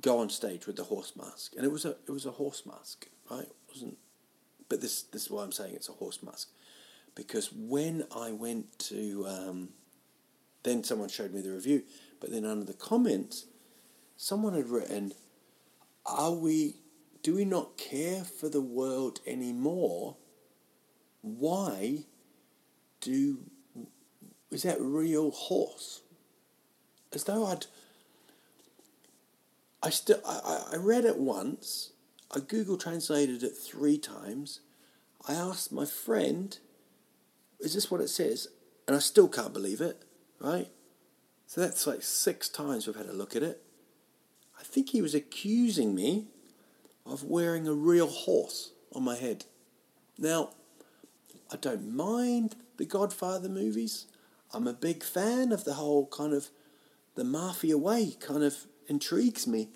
go 0.00 0.18
on 0.18 0.30
stage 0.30 0.66
with 0.66 0.76
the 0.76 0.84
horse 0.84 1.14
mask, 1.16 1.54
and 1.56 1.64
it 1.64 1.72
was 1.72 1.84
a 1.84 1.90
it 2.06 2.10
was 2.10 2.26
a 2.26 2.30
horse 2.30 2.64
mask, 2.66 3.08
right? 3.30 3.42
It 3.42 3.56
wasn't 3.68 3.98
but 4.68 4.80
this 4.80 5.02
this 5.02 5.24
is 5.24 5.30
why 5.30 5.42
I'm 5.42 5.52
saying 5.52 5.74
it's 5.74 5.88
a 5.88 5.92
horse 5.92 6.22
mask, 6.22 6.48
because 7.14 7.52
when 7.52 8.06
I 8.16 8.32
went 8.32 8.78
to, 8.90 9.26
um, 9.28 9.68
then 10.62 10.84
someone 10.84 11.08
showed 11.08 11.34
me 11.34 11.42
the 11.42 11.52
review, 11.52 11.82
but 12.20 12.30
then 12.30 12.46
under 12.46 12.64
the 12.64 12.72
comments, 12.72 13.46
someone 14.16 14.54
had 14.54 14.70
written, 14.70 15.12
"Are 16.06 16.32
we? 16.32 16.76
Do 17.22 17.34
we 17.34 17.44
not 17.44 17.76
care 17.76 18.24
for 18.24 18.48
the 18.48 18.62
world 18.62 19.20
anymore? 19.26 20.16
Why 21.20 22.04
do? 23.00 23.40
Is 24.50 24.62
that 24.62 24.80
real 24.80 25.30
horse?" 25.30 26.00
As 27.12 27.24
though 27.24 27.44
I'd. 27.46 27.66
I 29.82 29.90
still 29.90 30.20
I, 30.26 30.72
I 30.72 30.76
read 30.76 31.04
it 31.04 31.18
once 31.18 31.92
I 32.32 32.38
Google 32.38 32.76
translated 32.76 33.42
it 33.42 33.56
three 33.56 33.98
times. 33.98 34.60
I 35.26 35.34
asked 35.34 35.72
my 35.72 35.84
friend, 35.84 36.56
is 37.58 37.74
this 37.74 37.90
what 37.90 38.00
it 38.00 38.08
says? 38.08 38.46
And 38.86 38.96
I 38.96 39.00
still 39.00 39.28
can't 39.28 39.52
believe 39.52 39.80
it, 39.80 40.04
right? 40.38 40.68
So 41.46 41.60
that's 41.60 41.86
like 41.86 42.02
six 42.02 42.48
times 42.48 42.86
we've 42.86 42.96
had 42.96 43.06
a 43.06 43.12
look 43.12 43.34
at 43.34 43.42
it. 43.42 43.62
I 44.58 44.62
think 44.62 44.90
he 44.90 45.02
was 45.02 45.14
accusing 45.14 45.94
me 45.94 46.26
of 47.04 47.24
wearing 47.24 47.66
a 47.66 47.72
real 47.72 48.06
horse 48.06 48.72
on 48.94 49.02
my 49.02 49.16
head. 49.16 49.44
Now, 50.16 50.50
I 51.52 51.56
don't 51.56 51.94
mind 51.94 52.54
the 52.76 52.84
Godfather 52.84 53.48
movies. 53.48 54.06
I'm 54.54 54.68
a 54.68 54.72
big 54.72 55.02
fan 55.02 55.50
of 55.50 55.64
the 55.64 55.74
whole 55.74 56.06
kind 56.06 56.32
of 56.32 56.48
the 57.16 57.24
mafia 57.24 57.76
way, 57.76 58.16
kind 58.20 58.44
of 58.44 58.66
intrigues 58.90 59.46
me 59.46 59.68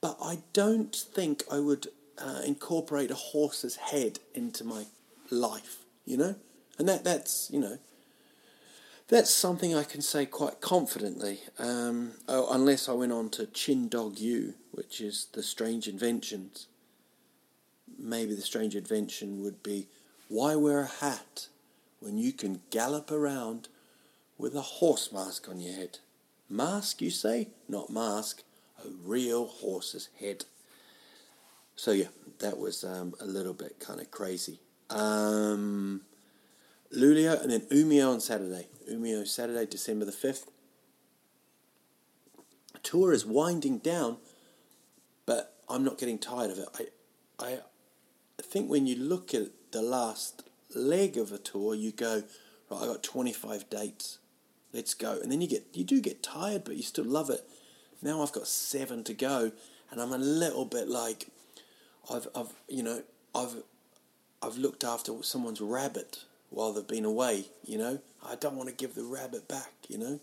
but 0.00 0.18
I 0.22 0.38
don't 0.52 0.94
think 0.94 1.42
I 1.50 1.58
would 1.58 1.88
uh, 2.18 2.42
incorporate 2.44 3.10
a 3.10 3.16
horse's 3.16 3.76
head 3.76 4.18
into 4.34 4.64
my 4.64 4.86
life, 5.30 5.78
you 6.04 6.16
know? 6.16 6.36
And 6.78 6.88
that, 6.88 7.04
that's, 7.04 7.50
you 7.50 7.58
know, 7.58 7.78
that's 9.08 9.32
something 9.32 9.74
I 9.74 9.84
can 9.84 10.02
say 10.02 10.26
quite 10.26 10.60
confidently, 10.60 11.40
um, 11.58 12.12
oh, 12.28 12.48
unless 12.52 12.88
I 12.88 12.92
went 12.92 13.12
on 13.12 13.30
to 13.30 13.46
Chindogu, 13.46 14.54
which 14.72 15.00
is 15.00 15.26
the 15.32 15.42
strange 15.42 15.88
inventions. 15.88 16.66
Maybe 17.98 18.34
the 18.34 18.42
strange 18.42 18.76
invention 18.76 19.42
would 19.42 19.62
be 19.62 19.88
why 20.28 20.56
wear 20.56 20.80
a 20.80 20.86
hat 20.86 21.48
when 22.00 22.18
you 22.18 22.32
can 22.32 22.60
gallop 22.70 23.10
around 23.10 23.68
with 24.38 24.54
a 24.54 24.60
horse 24.60 25.10
mask 25.12 25.48
on 25.48 25.60
your 25.60 25.74
head? 25.74 25.98
Mask, 26.48 27.02
you 27.02 27.10
say? 27.10 27.48
Not 27.68 27.90
mask 27.90 28.42
a 28.84 28.88
real 29.04 29.46
horse's 29.46 30.08
head. 30.20 30.44
So 31.74 31.92
yeah, 31.92 32.08
that 32.40 32.58
was 32.58 32.84
um, 32.84 33.14
a 33.20 33.26
little 33.26 33.52
bit 33.52 33.78
kind 33.80 34.00
of 34.00 34.10
crazy. 34.10 34.60
Um, 34.90 36.02
Luleå 36.94 37.42
and 37.42 37.50
then 37.50 37.60
Umeå 37.62 38.14
on 38.14 38.20
Saturday. 38.20 38.68
Umeå 38.90 39.26
Saturday, 39.26 39.66
December 39.66 40.04
the 40.04 40.12
5th. 40.12 40.46
Tour 42.82 43.12
is 43.12 43.26
winding 43.26 43.78
down, 43.78 44.18
but 45.26 45.56
I'm 45.68 45.82
not 45.82 45.98
getting 45.98 46.18
tired 46.18 46.52
of 46.52 46.58
it. 46.58 46.92
I, 47.40 47.44
I, 47.44 47.58
think 48.42 48.70
when 48.70 48.86
you 48.86 48.94
look 48.96 49.34
at 49.34 49.48
the 49.72 49.82
last 49.82 50.44
leg 50.74 51.16
of 51.16 51.32
a 51.32 51.38
tour, 51.38 51.74
you 51.74 51.90
go, 51.90 52.22
right, 52.70 52.82
I 52.82 52.86
got 52.86 53.02
25 53.02 53.68
dates. 53.68 54.18
Let's 54.72 54.94
go. 54.94 55.18
And 55.22 55.30
then 55.30 55.40
you 55.40 55.48
get 55.48 55.64
you 55.72 55.84
do 55.84 56.00
get 56.00 56.22
tired, 56.22 56.64
but 56.64 56.76
you 56.76 56.82
still 56.82 57.04
love 57.04 57.30
it. 57.30 57.48
Now 58.02 58.22
I've 58.22 58.32
got 58.32 58.46
seven 58.46 59.04
to 59.04 59.14
go, 59.14 59.52
and 59.90 60.00
I'm 60.00 60.12
a 60.12 60.18
little 60.18 60.64
bit 60.64 60.88
like, 60.88 61.28
I've, 62.12 62.28
I've, 62.34 62.52
you 62.68 62.82
know, 62.82 63.02
I've, 63.34 63.62
I've 64.42 64.58
looked 64.58 64.84
after 64.84 65.12
someone's 65.22 65.60
rabbit 65.60 66.24
while 66.50 66.72
they've 66.72 66.86
been 66.86 67.04
away. 67.04 67.46
You 67.64 67.78
know, 67.78 67.98
I 68.24 68.36
don't 68.36 68.56
want 68.56 68.68
to 68.68 68.74
give 68.74 68.94
the 68.94 69.04
rabbit 69.04 69.48
back. 69.48 69.72
You 69.88 69.98
know, 69.98 70.20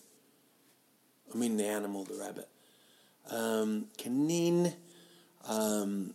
I 1.33 1.37
mean 1.37 1.57
the 1.57 1.65
animal, 1.65 2.03
the 2.03 2.15
rabbit. 2.15 2.47
Um, 3.29 3.87
kanin. 3.97 4.73
Um, 5.47 6.13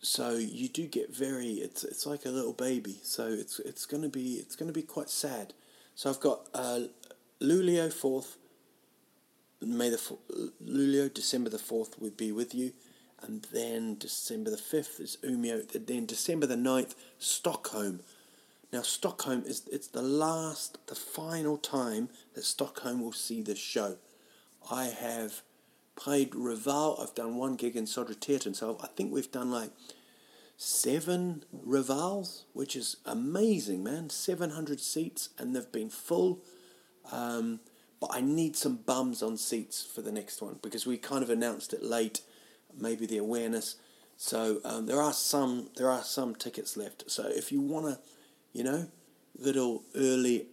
so 0.00 0.36
you 0.36 0.68
do 0.68 0.86
get 0.86 1.14
very. 1.14 1.54
It's 1.54 1.84
it's 1.84 2.06
like 2.06 2.24
a 2.24 2.30
little 2.30 2.52
baby. 2.52 2.98
So 3.02 3.26
it's 3.26 3.58
it's 3.60 3.86
gonna 3.86 4.08
be 4.08 4.34
it's 4.34 4.56
gonna 4.56 4.72
be 4.72 4.82
quite 4.82 5.10
sad. 5.10 5.54
So 5.98 6.08
I've 6.08 6.20
got 6.20 6.46
uh, 6.54 6.82
Luleå 7.40 7.92
fourth, 7.92 8.36
May 9.60 9.90
the 9.90 9.96
Luleå, 10.64 11.12
December 11.12 11.50
the 11.50 11.58
fourth 11.58 12.00
would 12.00 12.16
be 12.16 12.30
with 12.30 12.54
you, 12.54 12.70
and 13.20 13.44
then 13.52 13.96
December 13.98 14.48
the 14.50 14.58
fifth 14.58 15.00
is 15.00 15.18
Umeå. 15.24 15.66
Then 15.86 16.06
December 16.06 16.46
the 16.46 16.54
9th, 16.54 16.94
Stockholm. 17.18 17.98
Now 18.72 18.82
Stockholm 18.82 19.42
is 19.44 19.64
it's 19.72 19.88
the 19.88 20.00
last, 20.00 20.78
the 20.86 20.94
final 20.94 21.56
time 21.56 22.10
that 22.34 22.44
Stockholm 22.44 23.00
will 23.02 23.10
see 23.10 23.42
this 23.42 23.58
show. 23.58 23.96
I 24.70 24.84
have 24.84 25.42
played 25.96 26.32
Rival. 26.32 26.96
I've 27.02 27.16
done 27.16 27.34
one 27.34 27.56
gig 27.56 27.74
in 27.74 27.86
Södertälje, 27.86 28.54
so 28.54 28.78
I 28.80 28.86
think 28.86 29.12
we've 29.12 29.32
done 29.32 29.50
like 29.50 29.72
seven 30.58 31.44
Rivals, 31.52 32.44
which 32.52 32.76
is 32.76 32.96
amazing, 33.06 33.82
man. 33.82 34.10
Seven 34.10 34.50
hundred 34.50 34.80
seats, 34.80 35.30
and 35.38 35.56
they've 35.56 35.72
been 35.72 35.88
full. 35.88 36.40
Um, 37.10 37.60
but 38.00 38.10
I 38.12 38.20
need 38.20 38.56
some 38.56 38.76
bums 38.76 39.22
on 39.22 39.38
seats 39.38 39.82
for 39.82 40.02
the 40.02 40.12
next 40.12 40.42
one 40.42 40.58
because 40.62 40.86
we 40.86 40.98
kind 40.98 41.22
of 41.22 41.30
announced 41.30 41.72
it 41.72 41.82
late, 41.82 42.20
maybe 42.78 43.06
the 43.06 43.18
awareness. 43.18 43.76
So 44.16 44.60
um, 44.64 44.86
there 44.86 45.00
are 45.00 45.12
some 45.12 45.70
there 45.76 45.90
are 45.90 46.02
some 46.02 46.34
tickets 46.34 46.76
left. 46.76 47.10
So 47.10 47.24
if 47.26 47.50
you 47.50 47.60
want 47.60 47.86
to, 47.86 47.98
you 48.52 48.64
know, 48.64 48.88
little 49.38 49.84
early 49.94 50.46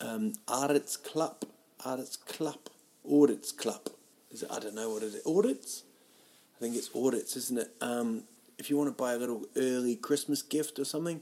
um, 0.00 0.32
Audits 0.48 0.96
Club, 0.96 1.44
Audits 1.84 2.16
Club, 2.16 2.70
Audits 3.08 3.52
Club. 3.52 3.90
Is 4.30 4.42
it, 4.42 4.50
I 4.50 4.58
don't 4.58 4.74
know 4.74 4.90
what 4.90 5.02
it 5.02 5.06
is. 5.06 5.26
Audits? 5.26 5.82
I 6.56 6.60
think 6.60 6.76
it's 6.76 6.90
audits, 6.94 7.36
isn't 7.36 7.58
it? 7.58 7.70
Um, 7.80 8.22
if 8.58 8.70
you 8.70 8.76
want 8.76 8.88
to 8.88 9.02
buy 9.02 9.12
a 9.12 9.18
little 9.18 9.44
early 9.56 9.96
Christmas 9.96 10.42
gift 10.42 10.78
or 10.78 10.84
something, 10.84 11.20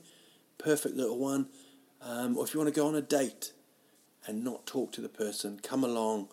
perfect 0.58 0.96
little 0.96 1.18
one, 1.18 1.48
um, 2.00 2.36
or 2.36 2.44
if 2.44 2.54
you 2.54 2.60
want 2.60 2.72
to 2.72 2.78
go 2.80 2.86
on 2.86 2.94
a 2.94 3.02
date 3.02 3.52
and 4.26 4.44
not 4.44 4.66
talk 4.66 4.92
to 4.92 5.00
the 5.00 5.08
person, 5.08 5.60
come 5.62 5.84
along 5.84 6.28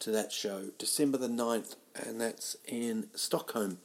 to 0.00 0.10
that 0.10 0.32
show, 0.32 0.70
December 0.78 1.18
the 1.18 1.28
9th, 1.28 1.76
and 1.94 2.20
that's 2.20 2.56
in 2.66 3.08
Stockholm. 3.14 3.78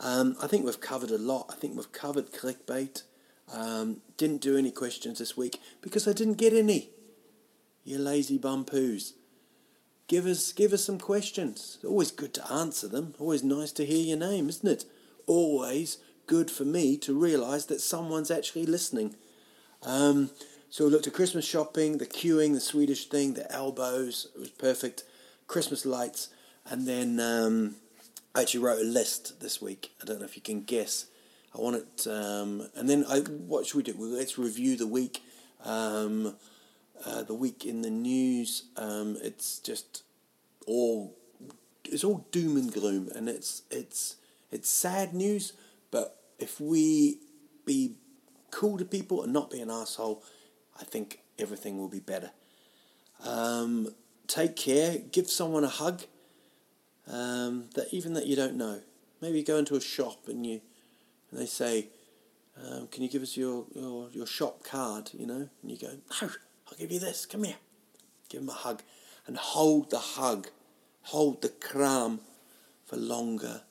Um, 0.00 0.36
I 0.42 0.46
think 0.46 0.64
we've 0.64 0.80
covered 0.80 1.10
a 1.10 1.18
lot. 1.18 1.46
I 1.50 1.54
think 1.54 1.76
we've 1.76 1.92
covered 1.92 2.32
clickbait. 2.32 3.02
Um, 3.52 4.00
didn't 4.16 4.40
do 4.40 4.56
any 4.56 4.70
questions 4.70 5.18
this 5.18 5.36
week 5.36 5.60
because 5.82 6.08
I 6.08 6.12
didn't 6.12 6.38
get 6.38 6.52
any. 6.52 6.90
You 7.84 7.98
lazy 7.98 8.38
bum 8.38 8.64
poos. 8.64 9.12
Give 10.06 10.26
us, 10.26 10.52
give 10.52 10.72
us 10.72 10.84
some 10.84 10.98
questions. 10.98 11.78
Always 11.84 12.10
good 12.10 12.34
to 12.34 12.52
answer 12.52 12.88
them. 12.88 13.14
Always 13.18 13.44
nice 13.44 13.72
to 13.72 13.86
hear 13.86 14.04
your 14.04 14.18
name, 14.18 14.48
isn't 14.48 14.68
it? 14.68 14.84
Always 15.26 15.98
good 16.26 16.50
for 16.50 16.64
me 16.64 16.96
to 16.98 17.18
realise 17.18 17.66
that 17.66 17.80
someone's 17.80 18.30
actually 18.30 18.66
listening. 18.66 19.14
Um, 19.82 20.30
so 20.70 20.84
we 20.84 20.90
looked 20.90 21.06
at 21.06 21.12
Christmas 21.12 21.44
shopping, 21.44 21.98
the 21.98 22.06
queuing, 22.06 22.52
the 22.52 22.60
Swedish 22.60 23.08
thing, 23.08 23.34
the 23.34 23.50
elbows. 23.52 24.28
It 24.34 24.40
was 24.40 24.50
perfect. 24.50 25.04
Christmas 25.46 25.84
lights, 25.84 26.28
and 26.66 26.88
then 26.88 27.20
um, 27.20 27.76
I 28.34 28.42
actually 28.42 28.64
wrote 28.64 28.80
a 28.80 28.84
list 28.84 29.40
this 29.40 29.60
week. 29.60 29.92
I 30.02 30.06
don't 30.06 30.18
know 30.18 30.24
if 30.24 30.36
you 30.36 30.42
can 30.42 30.62
guess. 30.62 31.06
I 31.54 31.60
want 31.60 31.76
it, 31.76 32.06
um, 32.08 32.68
and 32.74 32.88
then 32.88 33.04
I. 33.08 33.20
What 33.20 33.66
should 33.66 33.76
we 33.76 33.82
do? 33.82 33.94
Well, 33.96 34.08
let's 34.08 34.38
review 34.38 34.76
the 34.76 34.86
week. 34.86 35.22
Um, 35.64 36.34
uh, 37.06 37.22
the 37.22 37.34
week 37.34 37.64
in 37.64 37.82
the 37.82 37.90
news. 37.90 38.64
Um, 38.76 39.16
it's 39.22 39.58
just 39.58 40.02
all. 40.66 41.14
It's 41.84 42.02
all 42.02 42.26
doom 42.32 42.56
and 42.56 42.72
gloom, 42.72 43.10
and 43.14 43.28
it's 43.28 43.62
it's 43.70 44.16
it's 44.54 44.70
sad 44.70 45.12
news. 45.12 45.52
But 45.90 46.16
if 46.38 46.60
we 46.60 47.18
be 47.66 47.96
cool 48.50 48.78
to 48.78 48.84
people 48.84 49.22
and 49.22 49.32
not 49.32 49.50
be 49.50 49.60
an 49.60 49.70
asshole, 49.70 50.22
I 50.80 50.84
think 50.84 51.20
everything 51.38 51.76
will 51.76 51.88
be 51.88 52.00
better. 52.00 52.30
Um, 53.24 53.88
take 54.28 54.54
care. 54.56 54.98
Give 55.10 55.28
someone 55.28 55.64
a 55.64 55.68
hug 55.68 56.02
um, 57.10 57.68
that 57.74 57.88
even 57.92 58.14
that 58.14 58.26
you 58.26 58.36
don't 58.36 58.54
know. 58.54 58.80
Maybe 59.20 59.38
you 59.38 59.44
go 59.44 59.58
into 59.58 59.74
a 59.74 59.80
shop 59.80 60.28
and 60.28 60.46
you 60.46 60.60
and 61.30 61.40
they 61.40 61.46
say, 61.46 61.88
um, 62.62 62.86
"Can 62.88 63.02
you 63.02 63.08
give 63.08 63.22
us 63.22 63.36
your, 63.36 63.66
your 63.74 64.08
your 64.12 64.26
shop 64.26 64.62
card?" 64.62 65.10
You 65.12 65.26
know, 65.26 65.48
and 65.62 65.70
you 65.70 65.76
go, 65.76 65.94
"No, 66.22 66.28
I'll 66.68 66.78
give 66.78 66.92
you 66.92 67.00
this. 67.00 67.26
Come 67.26 67.44
here." 67.44 67.56
Give 68.28 68.40
them 68.40 68.50
a 68.50 68.52
hug 68.52 68.82
and 69.26 69.36
hold 69.36 69.90
the 69.90 69.98
hug, 69.98 70.48
hold 71.02 71.42
the 71.42 71.48
kram 71.48 72.20
for 72.84 72.96
longer 72.96 73.62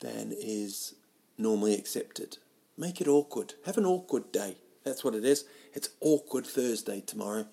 than 0.00 0.32
is 0.32 0.94
normally 1.38 1.74
accepted. 1.74 2.38
Make 2.76 3.00
it 3.00 3.08
awkward. 3.08 3.54
Have 3.64 3.78
an 3.78 3.86
awkward 3.86 4.32
day. 4.32 4.56
That's 4.84 5.02
what 5.02 5.14
it 5.14 5.24
is. 5.24 5.44
It's 5.74 5.90
awkward 6.00 6.46
Thursday 6.46 7.00
tomorrow. 7.00 7.46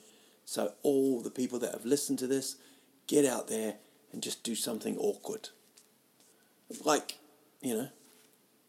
So 0.46 0.74
all 0.84 1.22
the 1.22 1.32
people 1.32 1.60
that 1.60 1.74
have 1.74 1.86
listened 1.86 2.20
to 2.20 2.28
this, 2.28 2.58
get 3.08 3.26
out 3.26 3.48
there 3.48 3.76
and 4.12 4.22
just 4.22 4.44
do 4.44 4.56
something 4.56 4.98
awkward. 4.98 5.50
Like, 6.84 7.18
you 7.62 7.76
know, 7.76 7.90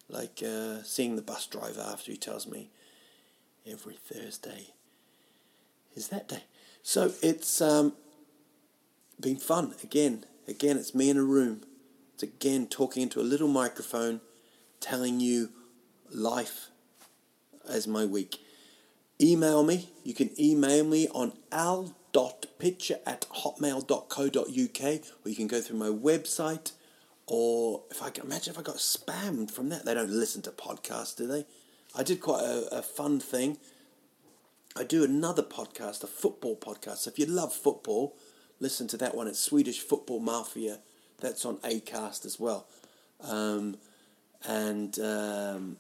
like 0.09 0.43
uh, 0.47 0.83
seeing 0.83 1.17
the 1.17 1.23
bus 1.23 1.47
driver 1.47 1.85
after 1.87 2.13
he 2.13 2.19
tells 2.19 2.47
me 2.47 2.71
every 3.67 3.95
Thursday 3.95 4.75
is 5.95 6.09
that 6.09 6.29
day. 6.29 6.45
So 6.83 7.13
it's 7.23 7.61
um, 7.61 7.95
been 9.21 9.37
fun. 9.37 9.75
Again, 9.83 10.25
again, 10.47 10.77
it's 10.77 10.95
me 10.95 11.11
in 11.11 11.17
a 11.17 11.25
room. 11.25 11.63
It's 12.15 12.23
again 12.23 12.67
talking 12.69 13.03
into 13.03 13.21
a 13.21 13.23
little 13.23 13.49
microphone, 13.49 14.21
telling 14.81 15.21
you 15.21 15.51
life 16.11 16.69
as 17.69 17.87
my 17.87 18.05
week. 18.05 18.39
Email 19.21 19.63
me. 19.63 19.91
You 20.05 20.15
can 20.15 20.31
email 20.41 20.85
me 20.85 21.09
on 21.09 21.33
al 21.53 21.95
pitcher 22.59 23.01
at 23.05 23.27
hotmail.co.uk 23.43 24.37
or 24.39 25.29
you 25.29 25.35
can 25.35 25.49
go 25.49 25.61
through 25.61 25.77
my 25.77 25.89
website 25.89 26.73
or 27.27 27.83
if 27.91 28.03
I 28.03 28.11
can 28.11 28.25
imagine 28.27 28.53
if 28.53 28.59
I 28.59 28.63
got 28.63 28.77
spammed 28.77 29.51
from 29.51 29.71
that, 29.71 29.85
they 29.85 29.95
don't 29.95 30.11
listen 30.11 30.43
to 30.43 30.51
podcasts, 30.51 31.17
do 31.17 31.27
they? 31.27 31.45
I 31.97 32.03
did 32.03 32.21
quite 32.21 32.43
a, 32.43 32.79
a 32.79 32.83
fun 32.83 33.19
thing. 33.19 33.59
I 34.77 34.85
do 34.85 35.03
another 35.05 35.43
podcast, 35.43 36.05
a 36.05 36.07
football 36.07 36.57
podcast. 36.57 36.99
So 36.99 37.11
if 37.11 37.19
you 37.19 37.27
love 37.27 37.53
football, 37.53 38.17
listen 38.61 38.87
to 38.89 38.97
that 38.99 39.17
one. 39.17 39.27
It's 39.27 39.41
Swedish 39.41 39.81
Football 39.81 40.21
Mafia. 40.21 40.81
That's 41.21 41.45
on 41.45 41.57
Acast 41.59 42.25
as 42.25 42.39
well. 42.39 42.67
Um, 43.21 43.77
and 44.47 44.99
um, 44.99 45.77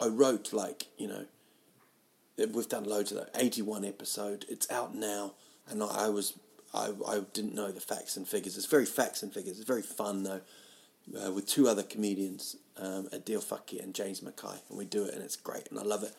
I 0.00 0.08
wrote 0.08 0.52
like 0.52 0.86
you 0.98 1.08
know, 1.08 1.24
we've 2.36 2.68
done 2.68 2.84
loads 2.84 3.12
of 3.12 3.18
that. 3.18 3.30
Eighty-one 3.40 3.84
episode. 3.84 4.44
It's 4.48 4.70
out 4.70 4.94
now 4.94 5.34
and 5.68 5.82
I, 5.82 6.06
I 6.06 6.08
was 6.08 6.34
I, 6.74 6.92
I 7.06 7.20
didn't 7.32 7.54
know 7.54 7.70
the 7.70 7.80
facts 7.80 8.16
and 8.16 8.26
figures. 8.26 8.56
It's 8.56 8.66
very 8.66 8.86
facts 8.86 9.22
and 9.22 9.32
figures. 9.32 9.58
It's 9.58 9.66
very 9.66 9.82
fun 9.82 10.24
though, 10.24 10.40
uh, 11.24 11.32
with 11.32 11.46
two 11.46 11.68
other 11.68 11.82
comedians, 11.82 12.56
um, 12.76 13.08
Adil 13.12 13.42
Fakir 13.42 13.80
and 13.82 13.94
James 13.94 14.22
Mackay, 14.22 14.58
and 14.68 14.78
we 14.78 14.84
do 14.84 15.04
it, 15.04 15.14
and 15.14 15.22
it's 15.22 15.36
great, 15.36 15.68
and 15.70 15.78
I 15.78 15.82
love 15.82 16.02
it. 16.02 16.12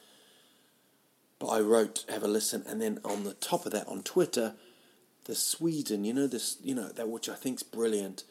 But 1.39 1.47
I 1.47 1.59
wrote, 1.59 2.05
have 2.09 2.23
a 2.23 2.27
listen, 2.27 2.63
and 2.67 2.81
then 2.81 2.99
on 3.05 3.23
the 3.23 3.35
top 3.35 3.65
of 3.65 3.71
that, 3.73 3.87
on 3.87 4.01
Twitter, 4.01 4.55
the 5.27 5.35
Sweden, 5.35 6.05
you 6.05 6.13
know 6.13 6.25
this, 6.25 6.57
you 6.63 6.73
know 6.73 6.87
that 6.87 7.09
which 7.09 7.27
I 7.27 7.35
think's 7.35 7.61
brilliant, 7.61 8.23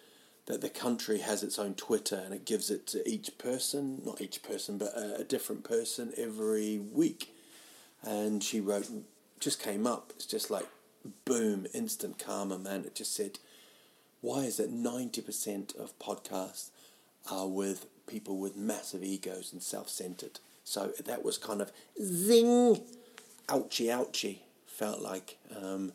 that 0.46 0.62
the 0.62 0.70
country 0.70 1.18
has 1.18 1.42
its 1.42 1.58
own 1.58 1.74
Twitter 1.74 2.16
and 2.16 2.32
it 2.32 2.46
gives 2.46 2.70
it 2.70 2.86
to 2.88 3.06
each 3.08 3.36
person, 3.36 4.00
not 4.04 4.20
each 4.20 4.42
person, 4.42 4.78
but 4.78 4.96
a, 4.96 5.20
a 5.20 5.24
different 5.24 5.62
person 5.62 6.12
every 6.16 6.78
week. 6.78 7.34
And 8.02 8.42
she 8.42 8.60
wrote, 8.60 8.88
just 9.40 9.62
came 9.62 9.86
up. 9.86 10.12
It's 10.16 10.24
just 10.26 10.50
like 10.50 10.66
boom, 11.26 11.66
instant 11.74 12.18
karma, 12.18 12.58
man. 12.58 12.84
It 12.86 12.94
just 12.94 13.14
said, 13.14 13.38
why 14.22 14.44
is 14.44 14.58
it 14.58 14.72
90% 14.72 15.78
of 15.78 15.98
podcasts 15.98 16.70
are 17.30 17.46
with 17.46 17.86
people 18.06 18.38
with 18.38 18.56
massive 18.56 19.04
egos 19.04 19.52
and 19.52 19.62
self 19.62 19.90
centered? 19.90 20.40
So 20.64 20.92
that 21.04 21.22
was 21.22 21.36
kind 21.36 21.60
of 21.60 21.72
zing, 22.02 22.80
ouchie, 23.48 23.88
ouchie, 23.88 24.38
felt 24.66 25.00
like. 25.00 25.36
Um, 25.54 25.92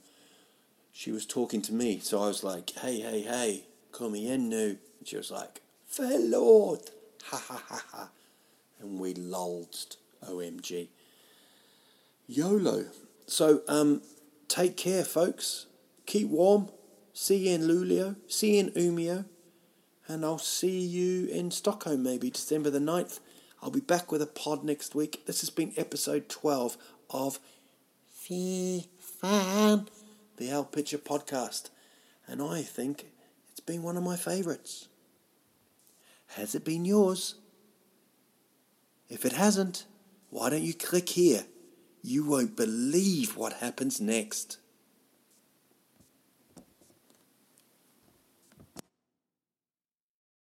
she 0.92 1.12
was 1.12 1.26
talking 1.26 1.62
to 1.64 1.74
me, 1.74 2.00
so 2.00 2.22
I 2.22 2.28
was 2.28 2.44
like, 2.44 2.70
hey, 2.72 3.00
hey, 3.00 3.22
hey, 3.22 3.64
come 3.92 4.16
in 4.16 4.50
now. 4.50 4.58
And 4.58 4.78
she 5.06 5.18
was 5.18 5.32
like, 5.32 5.62
fair 5.86 6.20
Lord, 6.20 6.82
ha 7.26 7.38
ha 7.38 7.64
ha 7.68 7.84
ha. 7.92 8.10
And 8.80 9.00
we 9.00 9.14
lulled, 9.14 9.96
OMG. 10.28 10.88
YOLO. 12.28 12.86
So, 13.28 13.62
um, 13.68 14.02
Take 14.52 14.76
care, 14.76 15.06
folks. 15.06 15.68
Keep 16.06 16.28
warm. 16.28 16.68
See 17.14 17.48
you 17.48 17.56
in 17.56 17.62
Luleå. 17.62 18.18
See 18.28 18.58
you 18.58 18.66
in 18.66 18.72
Umeå. 18.72 19.24
And 20.10 20.26
I'll 20.26 20.40
see 20.40 20.78
you 20.78 21.28
in 21.28 21.52
Stockholm 21.52 22.04
maybe 22.04 22.30
December 22.30 22.70
the 22.70 22.80
9th. 22.80 23.22
I'll 23.64 23.72
be 23.72 23.80
back 23.80 24.12
with 24.12 24.22
a 24.22 24.26
pod 24.26 24.66
next 24.66 24.94
week. 24.94 25.26
This 25.26 25.40
has 25.40 25.50
been 25.50 25.72
episode 25.78 26.28
12 26.28 26.76
of 27.12 27.40
Fee 28.10 28.90
Fan, 29.00 29.88
the 30.42 30.50
Al 30.50 30.66
Pitcher 30.66 30.98
podcast. 30.98 31.70
And 32.26 32.42
I 32.42 32.64
think 32.64 33.06
it's 33.52 33.60
been 33.60 33.84
one 33.84 33.96
of 33.96 34.02
my 34.02 34.16
favourites. 34.16 34.88
Has 36.30 36.56
it 36.56 36.66
been 36.66 36.84
yours? 36.84 37.36
If 39.08 39.24
it 39.24 39.34
hasn't, 39.34 39.86
why 40.32 40.50
don't 40.50 40.64
you 40.64 40.74
click 40.74 41.10
here? 41.10 41.46
You 42.02 42.26
won't 42.26 42.58
believe 42.58 43.38
what 43.38 43.54
happens 43.54 44.02
next. 44.02 44.58